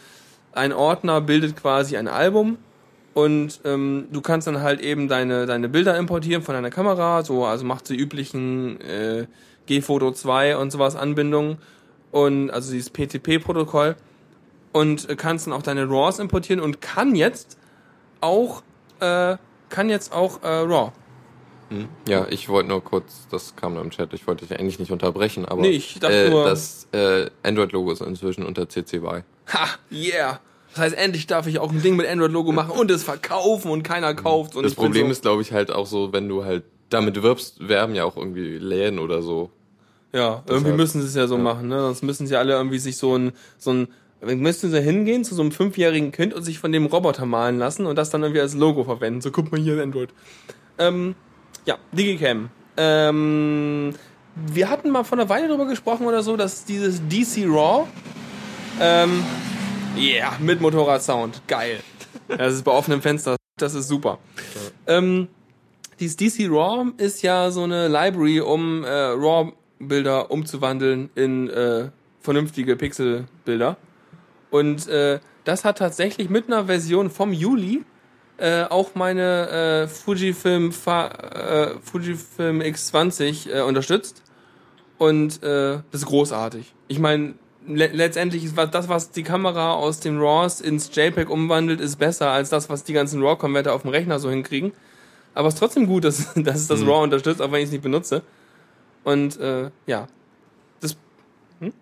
[0.52, 2.58] ein Ordner bildet quasi ein Album
[3.14, 7.44] und ähm, du kannst dann halt eben deine, deine Bilder importieren von deiner Kamera, so,
[7.44, 9.26] also macht die üblichen äh,
[9.66, 11.58] G-Photo 2 und sowas Anbindungen
[12.12, 13.96] und also dieses PTP-Protokoll
[14.72, 17.58] und äh, kannst dann auch deine RAWs importieren und kann jetzt
[18.20, 18.62] auch
[19.00, 19.36] äh,
[19.68, 20.92] kann jetzt auch äh, RAW.
[21.70, 21.88] Hm.
[22.08, 24.90] Ja, ich wollte nur kurz, das kam nur im Chat, ich wollte dich eigentlich nicht
[24.90, 29.22] unterbrechen, aber Nee, ich dachte äh, nur- das äh, Android-Logo ist inzwischen unter CC BY.
[29.52, 30.40] Ha, yeah.
[30.70, 33.82] Das heißt, endlich darf ich auch ein Ding mit Android-Logo machen und es verkaufen und
[33.82, 34.54] keiner kauft.
[34.56, 37.68] Und Das Problem so, ist, glaube ich, halt auch so, wenn du halt damit wirbst,
[37.68, 39.50] werben ja auch irgendwie Läden oder so.
[40.12, 41.80] Ja, irgendwie Deshalb- müssen sie es ja so machen, ne?
[41.80, 43.88] Sonst müssen sie alle irgendwie sich so ein, so ein,
[44.22, 47.84] müssten sie hingehen zu so einem fünfjährigen Kind und sich von dem Roboter malen lassen
[47.84, 49.20] und das dann irgendwie als Logo verwenden.
[49.20, 50.10] So, guck mal hier, Android.
[50.78, 51.14] Ähm,
[51.68, 52.48] ja, Digicam.
[52.78, 53.92] Ähm,
[54.34, 57.86] wir hatten mal vor einer Weile drüber gesprochen oder so, dass dieses DC RAW,
[58.80, 59.22] ähm,
[59.96, 61.42] yeah, mit Motorradsound.
[61.46, 61.80] Geil.
[62.26, 63.36] Das ist bei offenem Fenster.
[63.58, 64.18] Das ist super.
[64.86, 65.28] Ähm,
[66.00, 71.90] dieses DC RAW ist ja so eine Library, um äh, RAW-Bilder umzuwandeln in äh,
[72.20, 73.76] vernünftige Pixelbilder.
[74.50, 77.84] Und äh, das hat tatsächlich mit einer Version vom Juli
[78.38, 79.48] äh, auch meine
[79.84, 84.22] äh, Fujifilm, Fa äh, Fujifilm X20 äh, unterstützt.
[84.96, 86.74] Und äh, das ist großartig.
[86.88, 87.34] Ich meine,
[87.66, 91.96] le letztendlich ist was, das, was die Kamera aus den RAWs ins JPEG umwandelt, ist
[91.96, 94.72] besser als das, was die ganzen RAW-Konverter auf dem Rechner so hinkriegen.
[95.34, 97.72] Aber es ist trotzdem gut, dass, dass es das RAW unterstützt, auch wenn ich es
[97.72, 98.22] nicht benutze.
[99.04, 100.08] Und äh, ja.
[100.80, 100.96] Das.
[101.60, 101.72] Hm?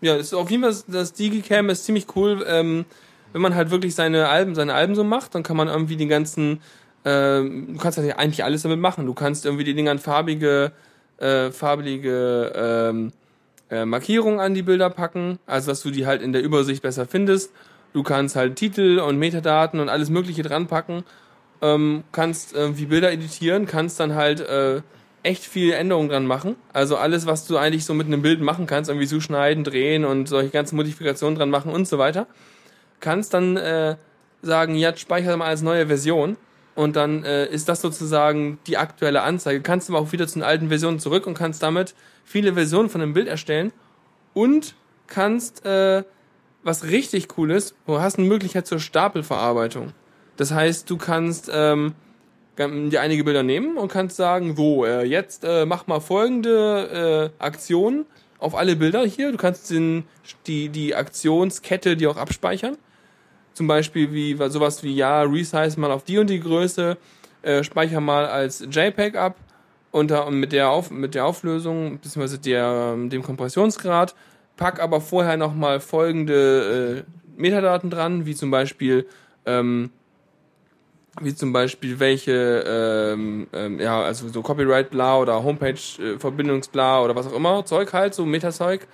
[0.00, 2.44] Ja, ist auf jeden Fall das Digicam ist ziemlich cool.
[2.48, 2.84] Ähm,
[3.32, 6.06] wenn man halt wirklich seine Alben, seine Alben so macht, dann kann man irgendwie die
[6.06, 6.60] ganzen,
[7.04, 9.06] ähm, du kannst ja eigentlich alles damit machen.
[9.06, 10.72] Du kannst irgendwie die Dinger an farbige,
[11.18, 13.12] äh, farbige ähm,
[13.70, 17.06] äh, Markierungen an die Bilder packen, also dass du die halt in der Übersicht besser
[17.06, 17.52] findest.
[17.92, 21.04] Du kannst halt Titel und Metadaten und alles Mögliche dran packen,
[21.62, 24.82] ähm, kannst irgendwie Bilder editieren, kannst dann halt äh,
[25.22, 26.56] echt viel Änderungen dran machen.
[26.72, 30.28] Also alles, was du eigentlich so mit einem Bild machen kannst, irgendwie zuschneiden, drehen und
[30.28, 32.26] solche ganzen Modifikationen dran machen und so weiter.
[33.00, 33.96] Kannst dann äh,
[34.42, 36.36] sagen, ja, speicher mal als neue Version
[36.74, 39.60] und dann äh, ist das sozusagen die aktuelle Anzeige.
[39.60, 41.94] Kannst aber auch wieder zu den alten Versionen zurück und kannst damit
[42.24, 43.72] viele Versionen von einem Bild erstellen
[44.34, 44.74] und
[45.06, 46.04] kannst äh,
[46.62, 49.92] was richtig cool ist, du hast eine Möglichkeit zur Stapelverarbeitung.
[50.36, 51.94] Das heißt, du kannst ähm,
[52.56, 57.42] dir einige Bilder nehmen und kannst sagen, wo, äh, jetzt äh, mach mal folgende äh,
[57.42, 58.06] Aktion
[58.38, 59.32] auf alle Bilder hier.
[59.32, 60.04] Du kannst den,
[60.46, 62.76] die, die Aktionskette dir auch abspeichern.
[63.58, 66.96] Zum Beispiel wie sowas wie, ja, resize mal auf die und die Größe,
[67.42, 69.34] äh, speicher mal als JPEG ab
[69.90, 74.14] unter, mit, der auf, mit der Auflösung, beziehungsweise der, dem Kompressionsgrad,
[74.56, 79.08] pack aber vorher nochmal folgende äh, Metadaten dran, wie zum Beispiel
[79.44, 79.90] ähm,
[81.20, 87.02] wie zum Beispiel welche, ähm, ähm, ja, also so Copyright bla oder Homepage äh, Verbindungsbla
[87.02, 88.86] oder was auch immer, Zeug halt, so Metazeug.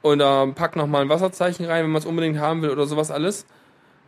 [0.00, 2.86] Und da ähm, pack nochmal ein Wasserzeichen rein, wenn man es unbedingt haben will oder
[2.86, 3.44] sowas alles.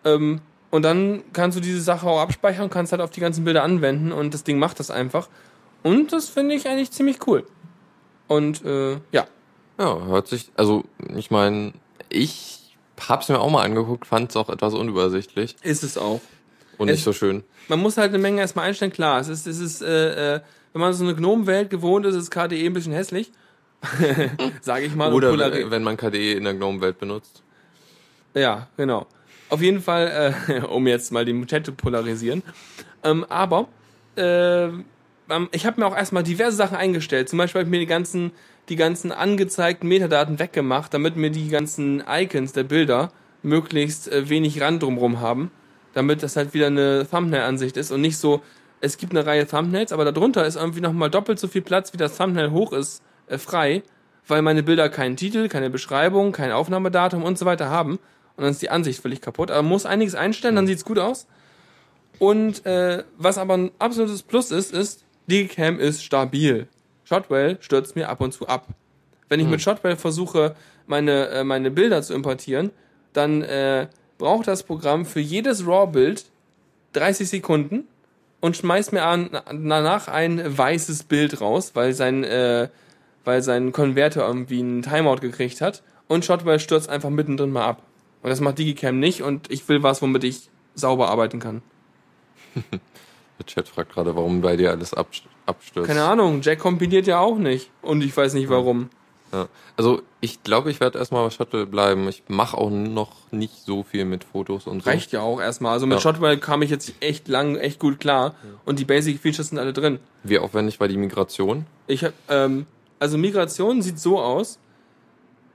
[0.05, 0.41] Ähm,
[0.71, 3.63] und dann kannst du diese Sache auch abspeichern und kannst halt auf die ganzen Bilder
[3.63, 5.29] anwenden und das Ding macht das einfach.
[5.83, 7.47] Und das finde ich eigentlich ziemlich cool.
[8.29, 9.27] Und äh, ja.
[9.79, 10.85] Ja, hört sich, also
[11.17, 11.73] ich meine,
[12.09, 12.77] ich
[13.09, 15.57] hab's mir auch mal angeguckt, fand es auch etwas unübersichtlich.
[15.63, 16.21] Ist es auch.
[16.79, 17.43] Und es, nicht so schön.
[17.69, 19.21] Man muss halt eine Menge erstmal einstellen, klar.
[19.21, 20.41] Es ist, es ist, äh, äh,
[20.73, 23.33] wenn man so eine Gnome-Welt gewohnt ist, ist KDE ein bisschen hässlich.
[24.61, 25.13] Sage ich mal.
[25.13, 27.43] Oder wenn, wenn man KDE in der Gnome-Welt benutzt.
[28.35, 29.07] Ja, genau.
[29.51, 32.43] Auf jeden Fall, äh, um jetzt mal die Chat zu polarisieren.
[33.05, 33.69] Ähm, aber
[34.17, 34.69] äh,
[35.53, 37.29] ich habe mir auch erstmal diverse Sachen eingestellt.
[37.29, 38.33] Zum Beispiel habe ich mir die ganzen,
[38.69, 44.61] die ganzen angezeigten Metadaten weggemacht, damit mir die ganzen Icons der Bilder möglichst äh, wenig
[44.61, 45.51] Rand drumherum haben
[45.93, 48.43] damit das halt wieder eine Thumbnail-Ansicht ist und nicht so,
[48.81, 51.99] es gibt eine Reihe Thumbnails, aber darunter ist irgendwie nochmal doppelt so viel Platz, wie
[51.99, 53.83] das Thumbnail hoch ist, äh, frei,
[54.27, 57.99] weil meine Bilder keinen Titel, keine Beschreibung, kein Aufnahmedatum und so weiter haben.
[58.41, 59.51] Und dann ist die Ansicht völlig kaputt.
[59.51, 61.27] Aber man muss einiges einstellen, dann sieht's gut aus.
[62.19, 66.67] Und äh, was aber ein absolutes Plus ist, ist, die Cam ist stabil.
[67.05, 68.67] Shotwell stürzt mir ab und zu ab.
[69.29, 69.51] Wenn ich hm.
[69.51, 72.71] mit Shotwell versuche, meine, äh, meine Bilder zu importieren,
[73.13, 76.25] dann äh, braucht das Programm für jedes RAW-Bild
[76.95, 77.85] 30 Sekunden
[78.41, 82.71] und schmeißt mir an, danach ein weißes Bild raus, weil sein, äh,
[83.27, 87.83] weil sein Konverter irgendwie einen Timeout gekriegt hat und Shotwell stürzt einfach mittendrin mal ab.
[88.23, 91.63] Und das macht Digicam nicht und ich will was, womit ich sauber arbeiten kann.
[93.39, 95.87] Der Chat fragt gerade, warum bei dir alles abstürzt.
[95.87, 97.71] Keine Ahnung, Jack kompiliert ja auch nicht.
[97.81, 98.91] Und ich weiß nicht warum.
[99.33, 99.49] Ja.
[99.77, 102.09] Also ich glaube, ich werde erstmal bei Shuttle bleiben.
[102.09, 104.91] Ich mache auch noch nicht so viel mit Fotos und so.
[104.91, 105.73] Reicht ja auch erstmal.
[105.73, 106.03] Also mit ja.
[106.03, 108.35] Shotwell kam ich jetzt echt lang, echt gut klar.
[108.43, 108.51] Ja.
[108.65, 110.01] Und die Basic Features sind alle drin.
[110.23, 111.67] Wie aufwendig war die Migration?
[111.87, 112.67] Ich hab, ähm,
[112.99, 114.59] also Migration sieht so aus.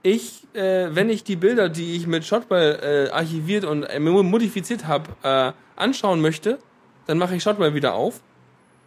[0.06, 4.86] Ich, äh, wenn ich die Bilder, die ich mit Shotwell äh, archiviert und äh, modifiziert
[4.86, 6.60] habe, äh, anschauen möchte,
[7.08, 8.22] dann mache ich Shotwell wieder auf.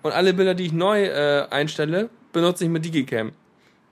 [0.02, 3.32] Und alle Bilder, die ich neu äh, einstelle, benutze ich mit Digicam.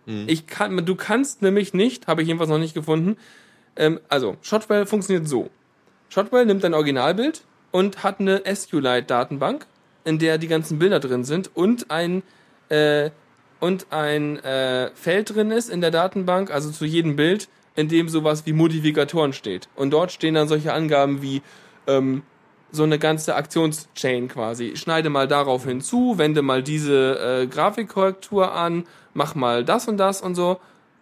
[0.04, 0.26] Mhm.
[0.28, 3.16] Ich kann, du kannst nämlich nicht, habe ich jedenfalls noch nicht gefunden.
[3.74, 5.50] Ähm, also, Shotwell funktioniert so.
[6.10, 9.66] Shotwell nimmt ein Originalbild und hat eine SQLite-Datenbank,
[10.04, 12.22] in der die ganzen Bilder drin sind und ein
[12.68, 13.10] äh,
[13.60, 18.08] und ein äh, Feld drin ist in der Datenbank, also zu jedem Bild, in dem
[18.08, 19.68] sowas wie Modifikatoren steht.
[19.76, 21.42] Und dort stehen dann solche Angaben wie
[21.86, 22.22] ähm,
[22.72, 24.76] so eine ganze Aktionschain quasi.
[24.76, 28.84] Schneide mal darauf hinzu, wende mal diese äh, Grafikkorrektur an,
[29.14, 30.60] mach mal das und das und so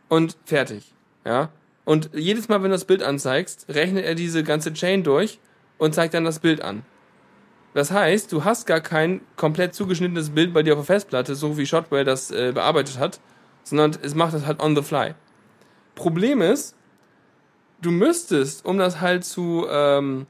[0.08, 0.94] und fertig.
[1.24, 1.50] Ja.
[1.84, 5.38] Und jedes Mal, wenn du das Bild anzeigst, rechnet er diese ganze Chain durch
[5.78, 6.82] und zeigt dann das Bild an.
[7.74, 11.58] Das heißt, du hast gar kein komplett zugeschnittenes Bild bei dir auf der Festplatte, so
[11.58, 13.20] wie Shotwell das äh, bearbeitet hat,
[13.64, 15.14] sondern es macht das halt on the fly.
[15.96, 16.76] Problem ist,
[17.82, 20.26] du müsstest, um das halt zu ähm,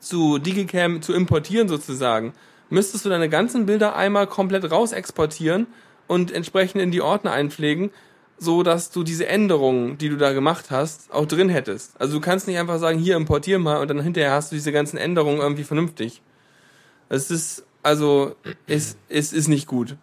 [0.00, 2.32] zu Digicam zu importieren sozusagen,
[2.70, 5.66] müsstest du deine ganzen Bilder einmal komplett raus exportieren
[6.06, 7.90] und entsprechend in die Ordner einpflegen,
[8.36, 12.00] so dass du diese Änderungen, die du da gemacht hast, auch drin hättest.
[12.00, 14.72] Also du kannst nicht einfach sagen, hier importier mal und dann hinterher hast du diese
[14.72, 16.22] ganzen Änderungen irgendwie vernünftig.
[17.08, 18.36] Es ist also
[18.66, 19.96] es, es ist nicht gut.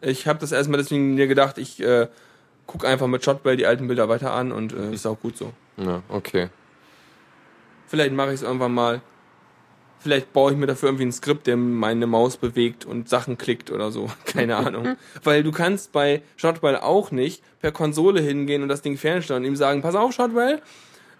[0.00, 2.08] Ich habe das erstmal deswegen mir gedacht, ich äh,
[2.66, 5.52] guck einfach mit Shotwell die alten Bilder weiter an und äh, ist auch gut so.
[5.76, 6.48] Ja, okay.
[7.86, 9.02] Vielleicht mache ich es irgendwann mal.
[9.98, 13.70] Vielleicht baue ich mir dafür irgendwie ein Skript, der meine Maus bewegt und Sachen klickt
[13.70, 14.08] oder so.
[14.24, 14.96] Keine Ahnung.
[15.22, 19.48] Weil du kannst bei Shotwell auch nicht per Konsole hingehen und das Ding fernsteuern und
[19.48, 20.60] ihm sagen, pass auf, Shotwell,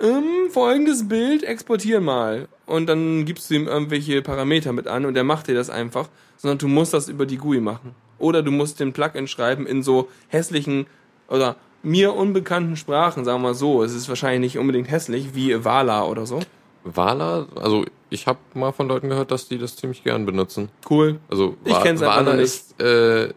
[0.01, 2.49] ähm, folgendes Bild, exportier mal.
[2.73, 6.09] Und dann gibst du ihm irgendwelche Parameter mit an und er macht dir das einfach.
[6.39, 7.95] Sondern du musst das über die GUI machen.
[8.19, 10.87] Oder du musst den Plugin schreiben in so hässlichen
[11.29, 13.83] oder mir unbekannten Sprachen, sagen wir mal so.
[13.83, 16.41] Es ist wahrscheinlich nicht unbedingt hässlich, wie Vala oder so.
[16.85, 20.71] Vala, also ich habe mal von Leuten gehört, dass die das ziemlich gern benutzen.
[20.89, 21.21] Cool.
[21.29, 23.35] Also ich kenn's Vala ist äh,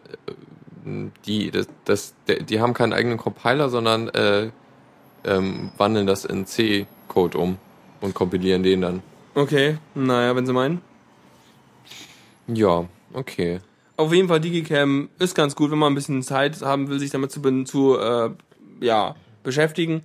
[1.26, 4.48] die das, das die haben keinen eigenen Compiler, sondern äh,
[5.24, 7.58] ähm, wandeln das in C Code um
[8.00, 9.02] und kompilieren den dann.
[9.36, 10.80] Okay, naja, wenn sie meinen.
[12.46, 13.60] Ja, okay.
[13.98, 17.10] Auf jeden Fall, Digicam ist ganz gut, wenn man ein bisschen Zeit haben will, sich
[17.10, 18.30] damit zu, zu äh,
[18.80, 20.04] ja, beschäftigen.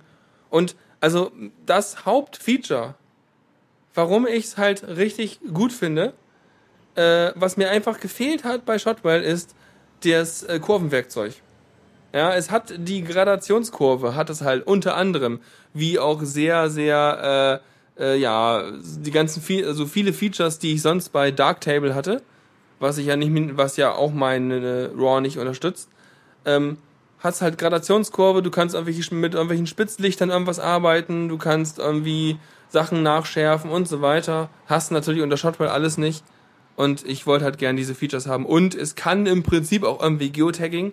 [0.50, 1.32] Und also
[1.64, 2.94] das Hauptfeature,
[3.94, 6.12] warum ich es halt richtig gut finde,
[6.94, 9.54] äh, was mir einfach gefehlt hat bei Shotwell, ist
[10.04, 11.36] das äh, Kurvenwerkzeug.
[12.12, 15.40] Ja, es hat die Gradationskurve, hat es halt unter anderem,
[15.72, 21.10] wie auch sehr, sehr, äh, äh, ja, die ganzen, also viele Features, die ich sonst
[21.10, 22.22] bei Darktable hatte,
[22.80, 25.88] was ich ja nicht, was ja auch meine RAW nicht unterstützt,
[26.44, 26.78] ähm,
[27.20, 32.38] hast halt Gradationskurve, du kannst irgendwelche, mit irgendwelchen Spitzlichtern irgendwas arbeiten, du kannst irgendwie
[32.68, 34.48] Sachen nachschärfen und so weiter.
[34.66, 36.24] Hast natürlich unter Shotwell alles nicht.
[36.74, 38.46] Und ich wollte halt gern diese Features haben.
[38.46, 40.92] Und es kann im Prinzip auch irgendwie Geotagging,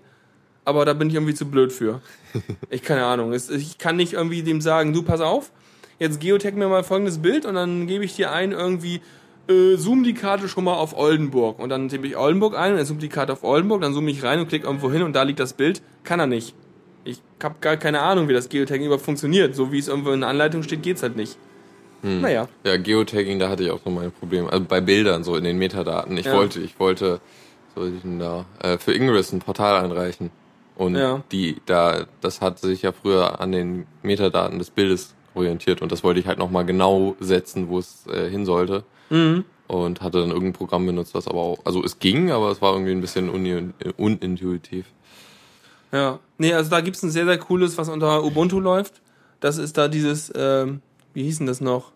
[0.66, 2.02] aber da bin ich irgendwie zu blöd für.
[2.70, 3.34] Ich keine Ahnung.
[3.34, 5.52] Ich kann nicht irgendwie dem sagen, du pass auf,
[6.00, 9.02] jetzt geotag mir mal folgendes Bild und dann gebe ich dir ein irgendwie
[9.50, 11.60] äh, zoom die Karte schon mal auf Oldenburg.
[11.60, 14.12] Und dann tippe ich Oldenburg ein und dann zoom die Karte auf Oldenburg, dann zoome
[14.12, 15.82] ich rein und klicke irgendwo hin und da liegt das Bild.
[16.04, 16.56] Kann er nicht.
[17.04, 19.56] Ich habe gar keine Ahnung, wie das Geotagging überhaupt funktioniert.
[19.56, 21.38] So wie es irgendwo in der Anleitung steht, geht's halt nicht.
[22.02, 22.22] Hm.
[22.22, 22.48] Naja.
[22.64, 24.48] Ja, Geotagging, da hatte ich auch noch mein Problem.
[24.48, 26.16] Also bei Bildern, so in den Metadaten.
[26.18, 26.34] Ich ja.
[26.34, 27.20] wollte, ich wollte,
[27.76, 30.30] soll ich denn da, äh, für Ingress ein Portal einreichen.
[30.76, 31.24] Und ja.
[31.32, 36.04] die, da, das hat sich ja früher an den Metadaten des Bildes orientiert und das
[36.04, 38.84] wollte ich halt nochmal genau setzen, wo es äh, hin sollte.
[39.10, 39.46] Mhm.
[39.68, 42.74] Und hatte dann irgendein Programm benutzt, was aber auch, also es ging, aber es war
[42.74, 44.88] irgendwie ein bisschen un unintuitiv.
[45.92, 49.02] Ja, nee, also da gibt's ein sehr, sehr cooles, was unter Ubuntu läuft.
[49.40, 50.82] Das ist da dieses, ähm,
[51.14, 51.92] wie hieß denn das noch?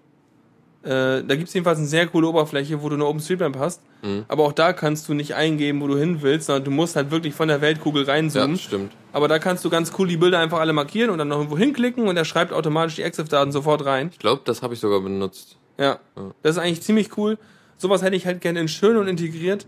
[0.84, 3.81] Äh, da gibt's jedenfalls eine sehr coole Oberfläche, wo du eine OpenStreetMap hast.
[4.01, 4.25] Mhm.
[4.27, 7.09] Aber auch da kannst du nicht eingeben, wo du hin willst, sondern du musst halt
[7.09, 8.57] wirklich von der Weltkugel reinzoomen.
[8.57, 8.91] Ja, stimmt.
[9.13, 11.57] Aber da kannst du ganz cool die Bilder einfach alle markieren und dann noch irgendwo
[11.57, 14.09] hinklicken und er schreibt automatisch die EXIF-Daten sofort rein.
[14.11, 15.57] Ich glaube, das habe ich sogar benutzt.
[15.77, 17.38] Ja, ja, das ist eigentlich ziemlich cool.
[17.77, 19.65] Sowas hätte ich halt gerne in schön und integriert.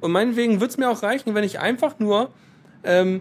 [0.00, 2.30] Und meinetwegen würde es mir auch reichen, wenn ich einfach nur,
[2.84, 3.20] ähm,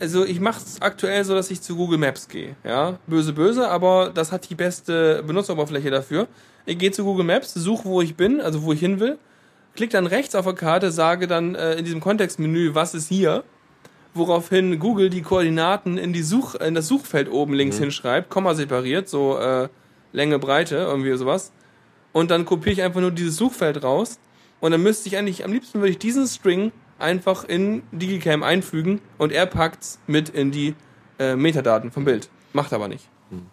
[0.00, 2.56] also ich mache es aktuell so, dass ich zu Google Maps gehe.
[2.64, 6.26] Ja, böse, böse, aber das hat die beste Benutzeroberfläche dafür.
[6.66, 9.18] Ich gehe zu Google Maps, suche, wo ich bin, also wo ich hin will,
[9.74, 13.44] klick dann rechts auf der Karte, sage dann äh, in diesem Kontextmenü, was ist hier,
[14.14, 17.84] woraufhin Google die Koordinaten in die Such in das Suchfeld oben links mhm.
[17.84, 19.68] hinschreibt, Komma separiert, so äh,
[20.12, 21.52] Länge, Breite, irgendwie sowas
[22.12, 24.18] und dann kopiere ich einfach nur dieses Suchfeld raus
[24.60, 29.00] und dann müsste ich eigentlich, am liebsten würde ich diesen String einfach in Digicam einfügen
[29.18, 30.74] und er packt's mit in die
[31.18, 32.28] äh, Metadaten vom Bild.
[32.52, 33.08] Macht aber nicht.
[33.30, 33.46] Hm.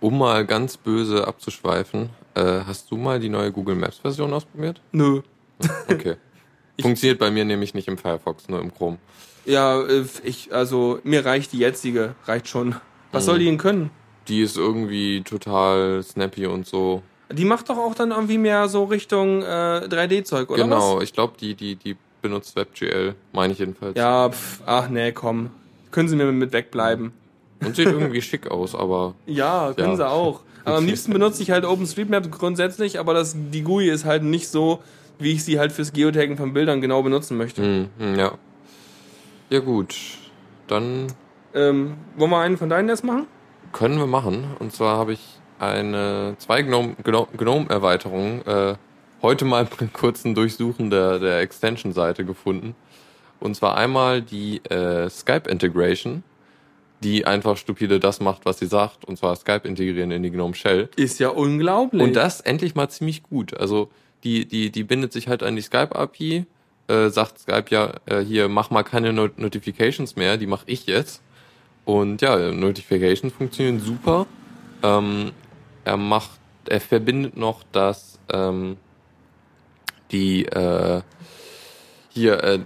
[0.00, 4.80] Um mal ganz böse abzuschweifen, äh, hast du mal die neue Google Maps Version ausprobiert?
[4.92, 5.22] Nö.
[5.90, 6.16] Okay.
[6.80, 8.98] Funktioniert bei mir nämlich nicht im Firefox, nur im Chrome.
[9.44, 12.76] Ja, äh, ich, also mir reicht die jetzige, reicht schon.
[13.10, 13.26] Was mhm.
[13.26, 13.90] soll die denn können?
[14.28, 17.02] Die ist irgendwie total snappy und so.
[17.32, 21.04] Die macht doch auch dann irgendwie mehr so Richtung äh, 3D-Zeug, oder Genau, was?
[21.04, 23.96] ich glaube, die, die, die benutzt WebGL, meine ich jedenfalls.
[23.98, 25.50] Ja, pf, ach nee, komm.
[25.90, 27.12] Können sie mir mit wegbleiben.
[27.64, 29.14] Und sieht irgendwie schick aus, aber.
[29.26, 29.96] Ja, können ja.
[29.96, 30.42] sie auch.
[30.76, 34.82] Am liebsten benutze ich halt OpenStreetMap grundsätzlich, aber das, die GUI ist halt nicht so,
[35.18, 37.62] wie ich sie halt fürs Geotaggen von Bildern genau benutzen möchte.
[37.62, 38.32] Mm, ja.
[39.50, 39.96] Ja, gut.
[40.66, 41.06] Dann.
[41.54, 43.26] Ähm, wollen wir einen von deinen erst machen?
[43.72, 44.44] Können wir machen.
[44.58, 45.20] Und zwar habe ich
[45.58, 48.74] eine zwei GNOME-Erweiterungen äh,
[49.22, 52.74] heute mal einen kurzen Durchsuchen der, der Extension-Seite gefunden.
[53.40, 56.22] Und zwar einmal die äh, Skype Integration,
[57.02, 60.54] die einfach stupide das macht, was sie sagt, und zwar Skype integrieren in die GNOME
[60.54, 60.88] Shell.
[60.96, 62.02] Ist ja unglaublich.
[62.02, 63.56] Und das endlich mal ziemlich gut.
[63.56, 63.90] Also
[64.24, 66.46] die, die, die bindet sich halt an die Skype API,
[66.88, 70.86] äh, sagt Skype ja, äh, hier mach mal keine Not Notifications mehr, die mache ich
[70.86, 71.22] jetzt.
[71.84, 74.26] Und ja, Notifications funktionieren super.
[74.82, 75.32] Ähm,
[75.84, 76.38] er macht,
[76.68, 78.76] er verbindet noch das, ähm,
[80.10, 81.02] die, äh,
[82.10, 82.58] hier, äh,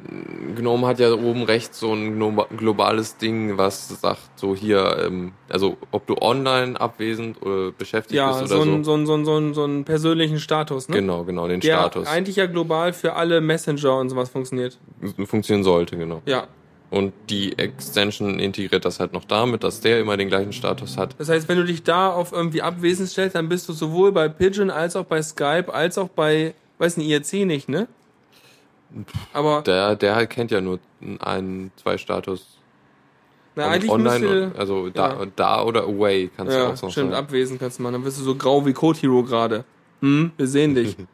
[0.56, 2.18] Gnome hat ja oben rechts so ein
[2.56, 8.28] globales Ding, was sagt, so hier, ähm, also ob du online abwesend oder beschäftigt ja,
[8.28, 8.56] bist oder so.
[8.58, 10.96] Ja, so, ein, so, ein, so, ein, so einen persönlichen Status, ne?
[10.96, 12.08] Genau, genau, den Der Status.
[12.08, 14.78] eigentlich ja global für alle Messenger und sowas funktioniert.
[15.26, 16.22] Funktionieren sollte, genau.
[16.26, 16.46] Ja,
[16.92, 21.14] und die Extension integriert das halt noch damit, dass der immer den gleichen Status hat.
[21.16, 24.28] Das heißt, wenn du dich da auf irgendwie abwesend stellst, dann bist du sowohl bei
[24.28, 27.88] Pigeon als auch bei Skype als auch bei, weiß nicht, IRC nicht, ne?
[29.32, 30.78] Aber der, der halt kennt ja nur
[31.20, 32.58] einen, zwei Status.
[33.54, 35.26] Na, eigentlich online, müsste, also da, ja.
[35.36, 37.24] da oder away kannst ja, du auch so stimmt, sagen.
[37.24, 37.94] abwesend kannst du machen.
[37.94, 39.64] Dann wirst du so grau wie Code Hero gerade.
[40.00, 40.96] Hm, wir sehen dich.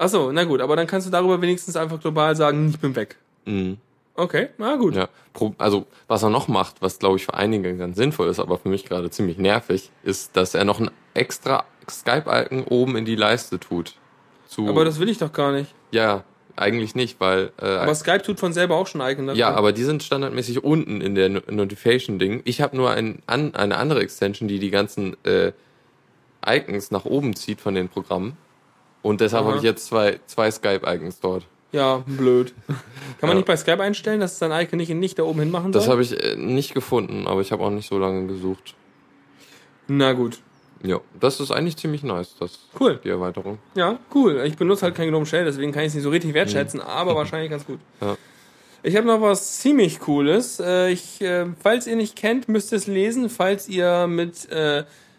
[0.00, 3.16] Achso, na gut, aber dann kannst du darüber wenigstens einfach global sagen, ich bin weg.
[3.44, 3.76] Mhm.
[4.14, 4.94] Okay, na gut.
[4.94, 5.10] Ja,
[5.58, 8.70] also was er noch macht, was glaube ich für einige ganz sinnvoll ist, aber für
[8.70, 13.60] mich gerade ziemlich nervig, ist, dass er noch ein extra Skype-Icon oben in die Leiste
[13.60, 13.96] tut.
[14.50, 15.72] Zu aber das will ich doch gar nicht.
[15.92, 16.24] Ja,
[16.56, 17.52] eigentlich nicht, weil.
[17.62, 19.28] Äh, aber Skype tut von selber auch schon Icon.
[19.28, 19.38] Dafür.
[19.38, 22.42] Ja, aber die sind standardmäßig unten in der Notification-Ding.
[22.44, 25.52] Ich habe nur ein, an, eine andere Extension, die die ganzen äh,
[26.44, 28.36] Icons nach oben zieht von den Programmen.
[29.02, 31.46] Und deshalb habe ich jetzt zwei, zwei Skype-Icons dort.
[31.70, 32.52] Ja, blöd.
[32.66, 32.76] Kann
[33.20, 33.34] man ja.
[33.36, 35.80] nicht bei Skype einstellen, dass es sein Icon nicht, nicht da oben hin machen soll?
[35.80, 38.74] Das habe ich äh, nicht gefunden, aber ich habe auch nicht so lange gesucht.
[39.86, 40.40] Na gut.
[40.82, 42.98] Ja, das ist eigentlich ziemlich nice, das cool.
[43.04, 43.58] die Erweiterung.
[43.74, 44.42] Ja, cool.
[44.46, 46.86] Ich benutze halt kein Gnome Shell, deswegen kann ich es nicht so richtig wertschätzen, mhm.
[46.86, 47.80] aber wahrscheinlich ganz gut.
[48.00, 48.16] Ja.
[48.82, 50.58] Ich habe noch was ziemlich Cooles.
[50.58, 53.28] Äh, ich, äh, falls ihr nicht kennt, müsst ihr es lesen.
[53.28, 54.48] Falls ihr mit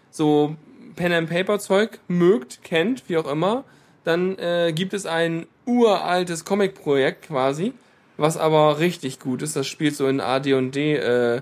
[0.10, 0.56] so
[0.96, 3.64] Pen and Paper Zeug mögt, kennt, wie auch immer,
[4.04, 4.36] dann
[4.74, 7.74] gibt es ein uraltes Comic-Projekt quasi,
[8.18, 9.56] was aber richtig gut ist.
[9.56, 11.42] Das spielt so in AD&D äh,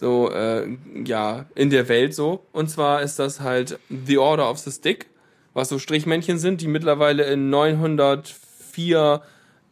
[0.00, 0.66] so äh,
[1.04, 2.46] ja in der Welt so.
[2.52, 5.06] Und zwar ist das halt The Order of the Stick,
[5.52, 9.20] was so Strichmännchen sind, die mittlerweile in 904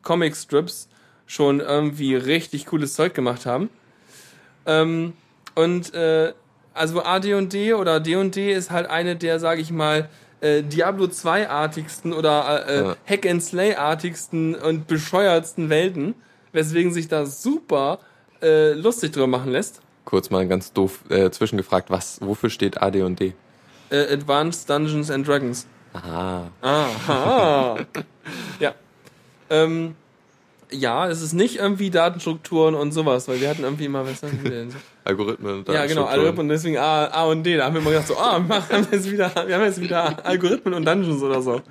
[0.03, 0.89] Comic-Strips
[1.27, 3.71] schon irgendwie richtig cooles Zeug gemacht haben.
[4.67, 5.15] Ähm,
[5.55, 6.35] und äh,
[6.75, 10.11] also AD&D oder D&D ist halt eine der, sage ich mal,
[10.41, 12.97] äh, Diablo 2-artigsten oder äh, ja.
[13.07, 16.15] Hack and Slay-artigsten und bescheuertsten Welten,
[16.53, 17.99] weswegen sich da super
[18.43, 19.81] äh, lustig drüber machen lässt.
[20.09, 23.35] Kurz mal ganz doof äh, zwischengefragt, was, wofür steht AD&D?
[23.91, 25.67] Äh, Advanced Dungeons and Dragons.
[25.93, 26.51] Aha.
[26.63, 27.77] Aha.
[28.59, 28.75] ja.
[29.51, 29.97] Ähm,
[30.71, 34.43] ja, es ist nicht irgendwie Datenstrukturen und sowas, weil wir hatten irgendwie immer, was haben
[34.43, 34.75] wir denn?
[35.05, 37.59] Algorithmen und Ja, genau, Algorithmen, deswegen A, A und D.
[37.59, 40.25] Da haben wir immer gedacht so, ah, wir haben jetzt wieder, wir haben jetzt wieder
[40.25, 41.61] Algorithmen und Dungeons oder so.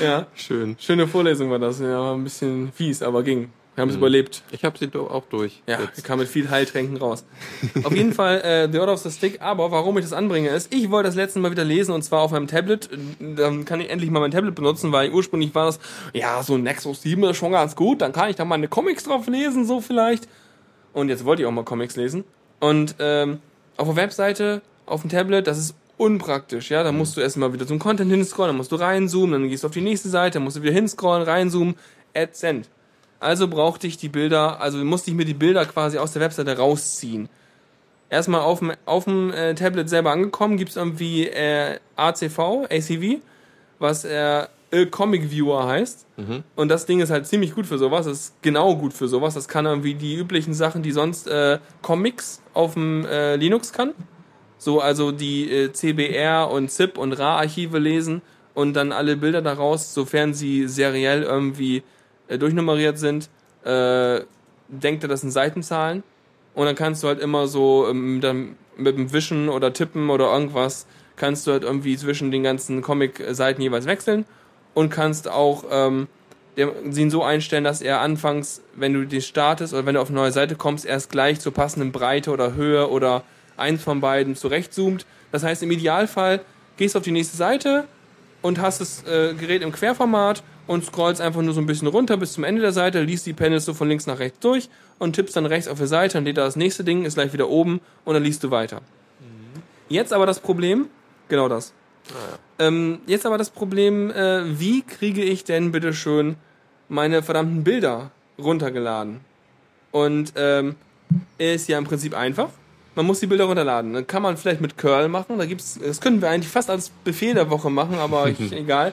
[0.00, 0.26] Ja.
[0.34, 0.76] Schön.
[0.78, 1.80] Schöne Vorlesung war das.
[1.80, 3.50] Ja, war ein bisschen fies, aber ging.
[3.76, 4.00] Wir haben es mhm.
[4.00, 4.42] überlebt.
[4.52, 5.62] Ich habe sie auch durch.
[5.66, 6.02] Ja, jetzt.
[6.02, 7.26] kam mit viel Heiltränken raus.
[7.84, 9.42] auf jeden Fall äh, The Order of the Stick.
[9.42, 12.22] Aber warum ich das anbringe, ist, ich wollte das letzte Mal wieder lesen und zwar
[12.22, 12.88] auf meinem Tablet.
[13.20, 15.78] Dann kann ich endlich mal mein Tablet benutzen, weil ursprünglich war das,
[16.14, 18.00] ja, so ein Nexus 7 ist schon ganz gut.
[18.00, 20.26] Dann kann ich da meine Comics drauf lesen, so vielleicht.
[20.94, 22.24] Und jetzt wollte ich auch mal Comics lesen.
[22.60, 23.40] Und ähm,
[23.76, 26.82] auf der Webseite, auf dem Tablet, das ist unpraktisch, ja.
[26.82, 29.66] Da musst du erstmal wieder zum Content hinscrollen, dann musst du reinzoomen, dann gehst du
[29.68, 31.74] auf die nächste Seite, dann musst du wieder hinscrollen, reinzoomen,
[32.14, 32.70] AdSend.
[33.20, 36.56] Also brauchte ich die Bilder, also musste ich mir die Bilder quasi aus der Webseite
[36.56, 37.28] rausziehen.
[38.08, 43.20] Erstmal auf dem, auf dem äh, Tablet selber angekommen, gibt's irgendwie äh, ACV, ACV,
[43.78, 44.46] was äh,
[44.90, 46.06] Comic Viewer heißt.
[46.16, 46.42] Mhm.
[46.54, 48.06] Und das Ding ist halt ziemlich gut für sowas.
[48.06, 49.34] Ist genau gut für sowas.
[49.34, 53.94] Das kann irgendwie die üblichen Sachen, die sonst äh, Comics auf dem äh, Linux kann.
[54.58, 58.22] So, also die äh, CBR und ZIP und RA-Archive lesen
[58.54, 61.82] und dann alle Bilder daraus, sofern sie seriell irgendwie
[62.28, 63.28] äh, durchnummeriert sind,
[63.64, 64.20] äh,
[64.68, 66.02] denkt er, das sind Seitenzahlen.
[66.54, 70.32] Und dann kannst du halt immer so ähm, dann mit dem Wischen oder Tippen oder
[70.32, 74.26] irgendwas, kannst du halt irgendwie zwischen den ganzen Comic-Seiten jeweils wechseln
[74.74, 76.08] und kannst auch ähm,
[76.56, 80.18] ihn so einstellen, dass er anfangs, wenn du die startest oder wenn du auf eine
[80.18, 83.22] neue Seite kommst, erst gleich zur passenden Breite oder Höhe oder
[83.56, 85.06] eins von beiden zurechtzoomt.
[85.32, 86.40] Das heißt, im Idealfall
[86.76, 87.84] gehst du auf die nächste Seite
[88.42, 92.16] und hast das äh, Gerät im Querformat und scrollst einfach nur so ein bisschen runter
[92.16, 95.14] bis zum Ende der Seite, liest die Panels so von links nach rechts durch und
[95.14, 97.48] tippst dann rechts auf die Seite, dann lädt da das nächste Ding, ist gleich wieder
[97.48, 98.80] oben und dann liest du weiter.
[99.20, 99.62] Mhm.
[99.88, 100.88] Jetzt aber das Problem,
[101.28, 101.72] genau das.
[102.10, 106.36] Ah, ähm, jetzt aber das Problem, äh, wie kriege ich denn bitte schön
[106.88, 109.20] meine verdammten Bilder runtergeladen?
[109.92, 110.76] Und ähm,
[111.38, 112.50] ist ja im Prinzip einfach.
[112.94, 113.92] Man muss die Bilder runterladen.
[113.92, 115.38] Dann kann man vielleicht mit Curl machen.
[115.38, 118.92] Da gibt's, das können wir eigentlich fast als Befehl der Woche machen, aber ich, egal.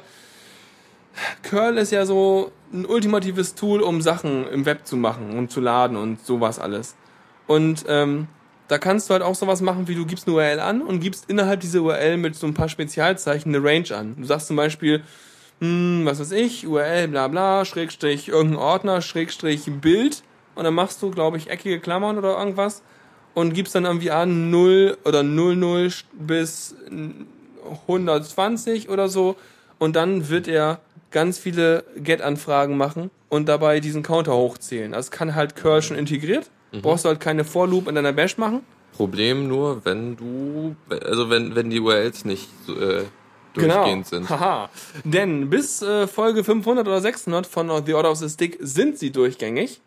[1.43, 5.61] Curl ist ja so ein ultimatives Tool, um Sachen im Web zu machen und zu
[5.61, 6.95] laden und sowas alles.
[7.47, 8.28] Und ähm,
[8.68, 11.30] da kannst du halt auch sowas machen, wie du gibst eine URL an und gibst
[11.30, 14.16] innerhalb dieser URL mit so ein paar Spezialzeichen eine Range an.
[14.18, 15.03] Du sagst zum Beispiel,
[15.59, 20.24] hm, was weiß ich, URL bla bla, Schrägstrich irgendein Ordner, Schrägstrich Bild
[20.55, 22.82] und dann machst du, glaube ich, eckige Klammern oder irgendwas
[23.34, 26.76] und gibst dann irgendwie an 0 oder 00 bis
[27.88, 29.36] 120 oder so
[29.78, 30.80] und dann wird er
[31.14, 34.91] ganz viele Get-Anfragen machen und dabei diesen Counter hochzählen.
[34.91, 36.49] Das kann halt Curl schon integriert.
[36.74, 36.82] Mhm.
[36.82, 38.66] Brauchst du halt keine For-Loop in deiner Bash machen.
[38.91, 43.03] Problem nur, wenn du, also wenn, wenn die URLs nicht äh,
[43.53, 43.76] genau.
[43.76, 44.26] durchgehend genau.
[44.26, 44.30] sind.
[44.30, 44.70] Haha.
[45.03, 49.11] Denn bis äh, Folge 500 oder 600 von The Order of the Stick sind sie
[49.11, 49.82] durchgängig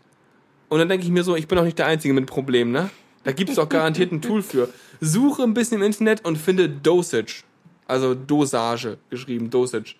[0.69, 2.91] und dann denke ich mir so, ich bin auch nicht der Einzige mit Problemen, ne?
[3.25, 4.69] Da gibt es doch garantiert ein Tool für.
[5.01, 7.43] Suche ein bisschen im Internet und finde Dosage.
[7.87, 9.97] Also Dosage geschrieben, Dosage.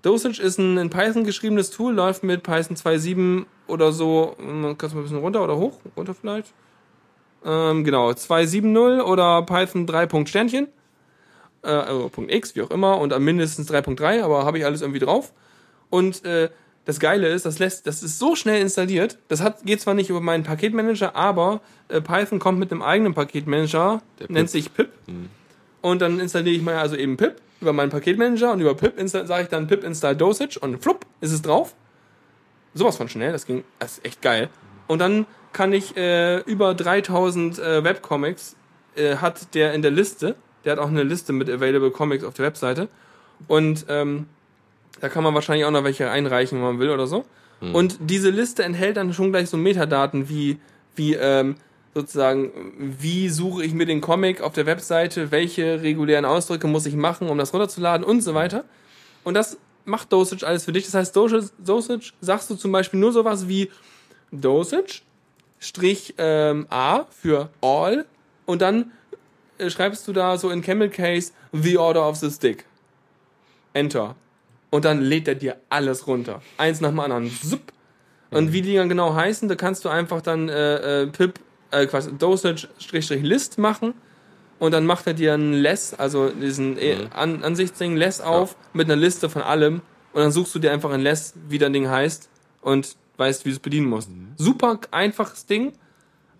[0.00, 4.36] Dosage ist ein in Python geschriebenes Tool, läuft mit Python 2.7 oder so.
[4.38, 5.80] Kannst du mal ein bisschen runter oder hoch?
[5.96, 6.52] Runter vielleicht?
[7.44, 10.26] Ähm, genau, 2.7.0 oder Python 3.
[10.26, 10.68] Sternchen.
[11.62, 12.98] Äh, also .x, wie auch immer.
[12.98, 15.32] Und am mindestens 3.3, aber habe ich alles irgendwie drauf.
[15.90, 16.50] Und äh,
[16.84, 19.18] das Geile ist, das lässt, das ist so schnell installiert.
[19.28, 23.14] Das hat, geht zwar nicht über meinen Paketmanager, aber äh, Python kommt mit einem eigenen
[23.14, 24.48] Paketmanager, Der nennt Pip.
[24.48, 24.90] sich pip.
[25.06, 25.28] Mhm.
[25.80, 29.42] Und dann installiere ich mal also eben pip über meinen Paketmanager und über pip sage
[29.42, 31.74] ich dann pip install dosage und flupp ist es drauf.
[32.74, 34.48] Sowas von schnell, das ging, das ist echt geil.
[34.88, 38.56] Und dann kann ich äh, über 3000 äh, Webcomics
[38.96, 40.36] äh, hat der in der Liste.
[40.64, 42.88] Der hat auch eine Liste mit available Comics auf der Webseite.
[43.48, 44.26] Und ähm,
[45.00, 47.24] da kann man wahrscheinlich auch noch welche einreichen, wenn man will oder so.
[47.60, 47.74] Hm.
[47.74, 50.58] Und diese Liste enthält dann schon gleich so Metadaten wie,
[50.94, 51.56] wie ähm,
[51.94, 56.94] sozusagen, wie suche ich mir den Comic auf der Webseite, welche regulären Ausdrücke muss ich
[56.94, 58.64] machen, um das runterzuladen und so weiter.
[59.24, 60.84] Und das macht Dosage alles für dich.
[60.84, 63.70] Das heißt, Dosage, Dosage sagst du zum Beispiel nur sowas wie
[64.30, 65.02] Dosage,
[65.62, 68.04] Strich ähm, A für all
[68.46, 68.90] und dann
[69.58, 72.64] äh, schreibst du da so in Camel Case The Order of the Stick.
[73.72, 74.16] Enter
[74.70, 76.42] und dann lädt er dir alles runter.
[76.58, 77.30] Eins nach dem anderen.
[77.30, 77.72] Zup.
[78.32, 81.38] Und wie die dann genau heißen, da kannst du einfach dann äh, äh, pip,
[81.70, 83.94] äh, quasi Dosage-List machen
[84.58, 87.08] und dann macht er dir ein Less, also diesen äh, mhm.
[87.12, 88.56] An Ansichtsding Less auf ja.
[88.72, 89.82] mit einer Liste von allem
[90.12, 92.30] und dann suchst du dir einfach ein Less, wie dein Ding heißt
[92.62, 94.10] und weißt, wie du es bedienen musst.
[94.10, 94.32] Mhm.
[94.36, 95.72] Super einfaches Ding,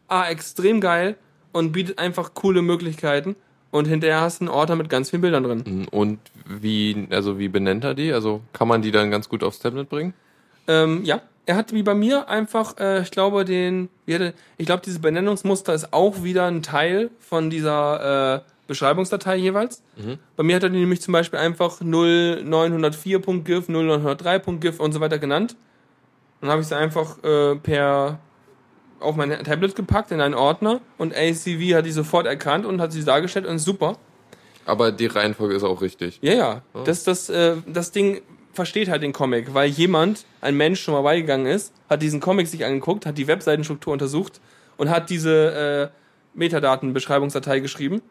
[0.09, 1.16] ah, extrem geil
[1.53, 3.37] und bietet einfach coole Möglichkeiten
[3.70, 5.64] und hinterher hast du einen Ordner mit ganz vielen Bildern drin.
[5.66, 5.89] Mhm.
[5.89, 8.12] Und wie, also wie benennt er die?
[8.12, 10.14] Also kann man die dann ganz gut aufs Tablet bringen?
[10.68, 14.83] Ähm, ja, er hat wie bei mir einfach, äh, ich glaube, den, hatte, ich glaube,
[14.85, 19.83] dieses Benennungsmuster ist auch wieder ein Teil von dieser äh, Beschreibungsdatei jeweils.
[19.97, 20.18] Mhm.
[20.37, 25.57] Bei mir hat er die nämlich zum Beispiel einfach 0904.gif, 0903.gif und so weiter genannt.
[26.43, 28.18] Dann habe ich sie einfach äh, per
[29.01, 32.93] auf mein Tablet gepackt in einen Ordner und ACV hat die sofort erkannt und hat
[32.93, 33.97] sie dargestellt und super.
[34.64, 36.18] Aber die Reihenfolge ist auch richtig.
[36.22, 36.62] Ja, ja.
[36.74, 36.80] Oh.
[36.84, 38.22] Das, das, äh, das Ding
[38.53, 42.47] versteht halt den Comic, weil jemand, ein Mensch schon mal beigegangen ist, hat diesen Comic
[42.47, 44.40] sich angeguckt, hat die Webseitenstruktur untersucht
[44.76, 48.03] und hat diese äh, Metadatenbeschreibungsdatei geschrieben,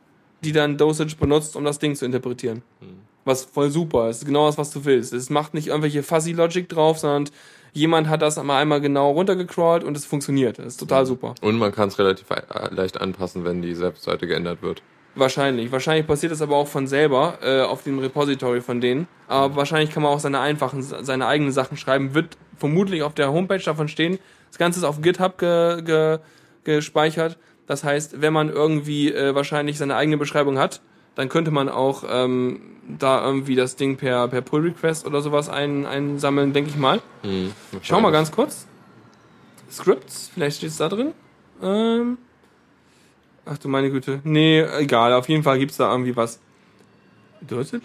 [0.42, 2.64] die dann Dosage benutzt, um das Ding zu interpretieren.
[2.80, 3.00] Hm.
[3.24, 4.26] Was voll super ist.
[4.26, 5.14] Genau das, was du willst.
[5.14, 7.32] Es macht nicht irgendwelche Fuzzy Logic drauf, sondern
[7.74, 10.60] jemand hat das mal einmal genau runtergecrawlt und es funktioniert.
[10.60, 11.36] Das ist total super.
[11.42, 12.28] Und man kann es relativ
[12.70, 14.82] leicht anpassen, wenn die Webseite geändert wird.
[15.16, 15.72] Wahrscheinlich.
[15.72, 19.08] Wahrscheinlich passiert das aber auch von selber äh, auf dem Repository von denen.
[19.28, 19.56] Aber mhm.
[19.58, 22.14] wahrscheinlich kann man auch seine einfachen, seine eigenen Sachen schreiben.
[22.14, 24.20] Wird vermutlich auf der Homepage davon stehen.
[24.50, 26.20] Das Ganze ist auf GitHub ge, ge,
[26.64, 27.38] gespeichert.
[27.68, 30.82] Das heißt, wenn man irgendwie äh, wahrscheinlich seine eigene Beschreibung hat,
[31.16, 35.50] dann könnte man auch ähm, da irgendwie das Ding per, per Pull Request oder sowas
[35.50, 37.02] ein, einsammeln, denke ich mal.
[37.24, 37.52] Hm,
[37.82, 38.68] Schau mal ganz kurz.
[39.72, 41.14] Scripts, vielleicht steht es da drin.
[41.62, 42.18] Ähm,
[43.46, 44.20] ach du meine Güte.
[44.24, 46.40] Nee, egal, auf jeden Fall gibt's da irgendwie was.
[47.42, 47.84] Dosage?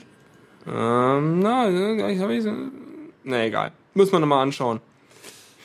[0.66, 1.68] Ähm, na,
[2.09, 2.45] ich habe ich.
[3.24, 3.72] Na, egal.
[3.95, 4.81] Muss man nochmal anschauen.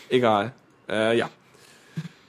[0.09, 0.53] Egal.
[0.87, 1.29] Äh, ja.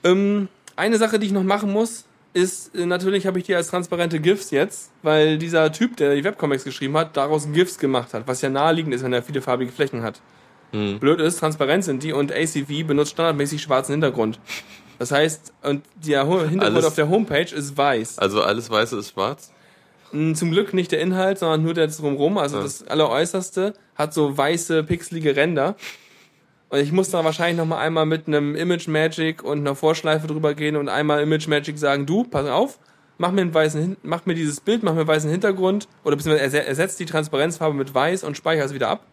[0.03, 3.67] Ähm, eine Sache, die ich noch machen muss, ist, äh, natürlich habe ich die als
[3.67, 8.27] transparente GIFs jetzt, weil dieser Typ, der die Webcomics geschrieben hat, daraus GIFs gemacht hat,
[8.27, 10.21] was ja naheliegend ist, wenn er viele farbige Flächen hat.
[10.71, 10.99] Hm.
[10.99, 14.39] Blöd ist, transparent sind die und ACV benutzt standardmäßig schwarzen Hintergrund.
[14.99, 18.19] Das heißt, und der Hintergrund alles, auf der Homepage ist weiß.
[18.19, 19.51] Also alles Weiße ist schwarz?
[20.11, 22.37] Hm, zum Glück nicht der Inhalt, sondern nur der drumherum.
[22.37, 22.63] Also ja.
[22.63, 25.75] das Alleräußerste hat so weiße, pixelige Ränder.
[26.73, 30.25] Und ich muss da wahrscheinlich noch mal einmal mit einem Image Magic und einer Vorschleife
[30.25, 32.79] drüber gehen und einmal Image Magic sagen, du, pass auf,
[33.19, 36.65] mach mir einen weißen, mach mir dieses Bild, mach mir einen weißen Hintergrund oder beziehungsweise
[36.65, 39.05] ersetzt die Transparenzfarbe mit weiß und speicher es wieder ab.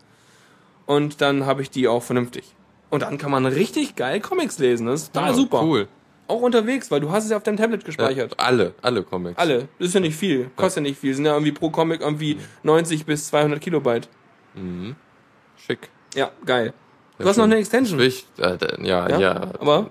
[0.86, 2.44] Und dann habe ich die auch vernünftig.
[2.88, 4.86] Und dann kann man richtig geil Comics lesen.
[4.86, 5.62] Das ist total oh, super.
[5.62, 5.88] Cool.
[6.28, 8.36] Auch unterwegs, weil du hast es ja auf deinem Tablet gespeichert.
[8.38, 9.36] Ja, alle, alle Comics.
[9.36, 9.68] Alle.
[9.78, 10.50] Das ist ja nicht viel.
[10.56, 11.12] Kostet ja nicht viel.
[11.14, 14.08] Sind ja irgendwie pro Comic irgendwie 90 bis 200 Kilobyte.
[14.54, 14.96] Mhm.
[15.58, 15.90] Schick.
[16.14, 16.72] Ja, geil.
[17.21, 18.01] Du hast noch eine Extension.
[18.01, 19.89] Ich, äh, ja, ja, ja, Aber?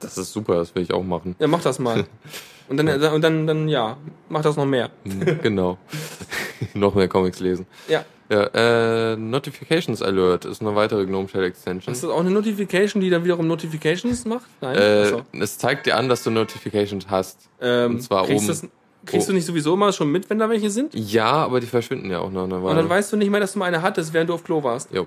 [0.00, 1.36] Das ist super, das will ich auch machen.
[1.38, 2.04] Ja, mach das mal.
[2.68, 3.96] Und dann, und dann, dann, ja,
[4.28, 4.90] mach das noch mehr.
[5.04, 5.78] Mhm, genau.
[6.74, 7.64] noch mehr Comics lesen.
[7.86, 8.04] Ja.
[8.28, 11.92] Ja, äh, Notifications Alert ist eine weitere GNOME Shell Extension.
[11.92, 14.46] Ist das auch eine Notification, die dann wiederum Notifications macht?
[14.60, 14.74] Nein.
[14.76, 17.48] Äh, es zeigt dir an, dass du Notifications hast.
[17.60, 18.44] Ähm, und zwar oben.
[18.48, 18.66] Das,
[19.04, 20.92] kriegst du nicht sowieso immer schon mit, wenn da welche sind?
[20.92, 22.76] Ja, aber die verschwinden ja auch nach einer Und Weile.
[22.76, 24.92] dann weißt du nicht mehr, dass du mal eine hattest, während du auf Klo warst.
[24.92, 25.06] Jo.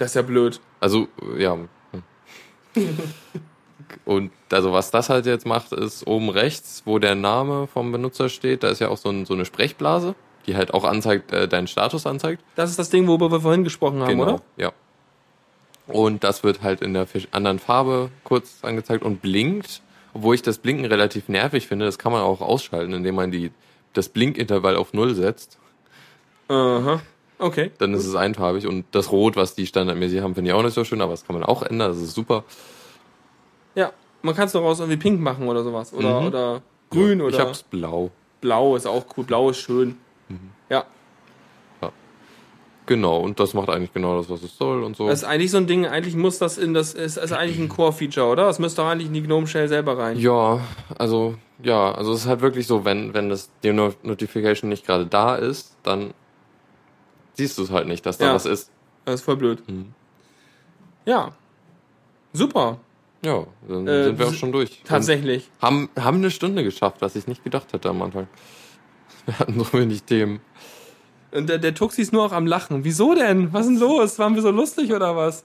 [0.00, 0.60] Das ist ja blöd.
[0.80, 1.58] Also, ja.
[4.06, 8.30] Und also was das halt jetzt macht, ist oben rechts, wo der Name vom Benutzer
[8.30, 10.14] steht, da ist ja auch so, ein, so eine Sprechblase,
[10.46, 12.42] die halt auch anzeigt, äh, deinen Status anzeigt.
[12.54, 14.40] Das ist das Ding, worüber wir vorhin gesprochen haben, oder?
[14.56, 14.72] ja.
[15.86, 19.82] Und das wird halt in der anderen Farbe kurz angezeigt und blinkt,
[20.14, 21.84] obwohl ich das Blinken relativ nervig finde.
[21.84, 23.50] Das kann man auch ausschalten, indem man die,
[23.92, 25.58] das Blinkintervall auf Null setzt.
[26.48, 27.02] Aha.
[27.40, 27.70] Okay.
[27.78, 30.74] Dann ist es einfarbig und das Rot, was die standardmäßig haben, finde ich auch nicht
[30.74, 32.44] so schön, aber das kann man auch ändern, das ist super.
[33.74, 33.92] Ja.
[34.22, 35.94] Man kann es daraus irgendwie pink machen oder sowas.
[35.94, 36.26] Oder, Mhm.
[36.26, 38.10] oder grün Ich oder hab's blau.
[38.42, 39.24] blau ist auch cool.
[39.24, 39.96] Blau ist schön.
[40.28, 40.50] Mhm.
[40.68, 40.84] Ja.
[42.86, 45.06] Genau, und das macht eigentlich genau das, was es soll und so.
[45.06, 47.68] Das ist eigentlich so ein Ding, eigentlich muss das in das, ist, ist eigentlich ein
[47.68, 48.46] Core-Feature, oder?
[48.46, 50.18] Das müsste doch eigentlich in die Gnome Shell selber rein.
[50.18, 50.60] Ja,
[50.98, 54.84] also ja, also es ist halt wirklich so, wenn wenn das die No- Notification nicht
[54.86, 56.14] gerade da ist, dann
[57.40, 58.34] siehst du es halt nicht, dass da Ja.
[58.34, 58.70] was ist.
[59.04, 59.66] Das ist voll blöd.
[59.68, 59.92] Mhm.
[61.06, 61.32] Ja.
[62.32, 62.78] Super.
[63.24, 64.82] Ja, dann Äh, sind wir auch schon durch.
[64.84, 65.50] Tatsächlich.
[65.60, 68.28] Und haben haben eine Stunde geschafft, was ich nicht gedacht hätte am Anfang.
[69.26, 70.40] Wir hatten so wenig Themen.
[71.32, 72.82] Und der, der Tuxi ist nur auch am Lachen.
[72.84, 73.52] Wieso denn?
[73.52, 74.18] Was ist denn los?
[74.18, 75.44] Waren wir so lustig oder was?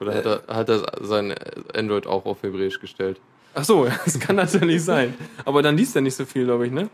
[0.00, 1.34] Oder hat er, hat er sein
[1.74, 3.20] Android auch auf Hebräisch gestellt?
[3.54, 5.14] Ach so, das kann natürlich sein.
[5.44, 6.88] Aber dann liest er nicht so viel, glaube ich, ne?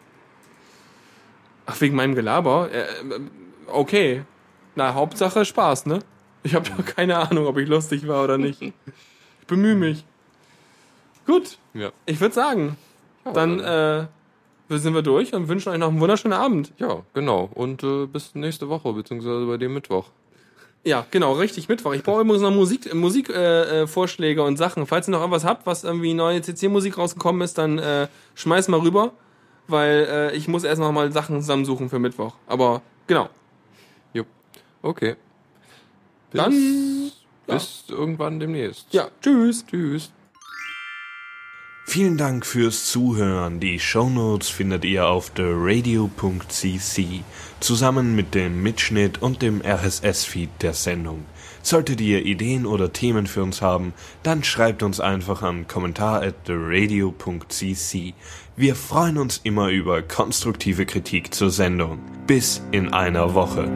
[1.67, 2.69] Ach, wegen meinem Gelaber?
[3.71, 4.23] Äh, äh, okay.
[4.77, 6.01] Na, Hauptsache Spaß, ne?
[6.43, 8.63] Ich habe doch keine Ahnung, ob ich lustig war oder nicht.
[8.63, 8.73] Ich
[9.47, 10.05] bemühe mich.
[11.27, 11.91] Gut, Ja.
[12.07, 12.77] ich würde sagen,
[13.35, 14.07] dann äh,
[14.69, 16.73] sind wir durch und wünschen euch noch einen wunderschönen Abend.
[16.79, 17.51] Ja, genau.
[17.55, 20.07] Und äh, bis nächste Woche, beziehungsweise bei dem Mittwoch.
[20.83, 21.93] Ja, genau, richtig, Mittwoch.
[21.93, 24.87] Ich brauche übrigens noch Musik, Musikvorschläge äh, Vorschläge und Sachen.
[24.87, 28.81] Falls ihr noch irgendwas habt, was irgendwie neue CC-Musik rausgekommen ist, dann äh, schmeiß mal
[28.81, 29.13] rüber,
[29.69, 32.35] weil äh, ich muss erst noch mal Sachen zusammensuchen für Mittwoch.
[32.47, 33.29] Aber genau.
[34.83, 35.17] Okay.
[36.31, 37.13] Bis, Dann,
[37.47, 37.55] ja.
[37.55, 38.93] bis irgendwann demnächst.
[38.93, 39.65] Ja, tschüss.
[39.67, 40.13] Tschüss.
[41.87, 43.59] Vielen Dank fürs Zuhören.
[43.59, 47.25] Die Shownotes findet ihr auf theradio.cc
[47.59, 51.25] zusammen mit dem Mitschnitt und dem RSS-Feed der Sendung.
[51.63, 56.45] Solltet ihr Ideen oder Themen für uns haben, dann schreibt uns einfach an kommentar at
[56.45, 58.15] theradio.cc.
[58.57, 61.99] Wir freuen uns immer über konstruktive Kritik zur Sendung.
[62.27, 63.69] Bis in einer Woche.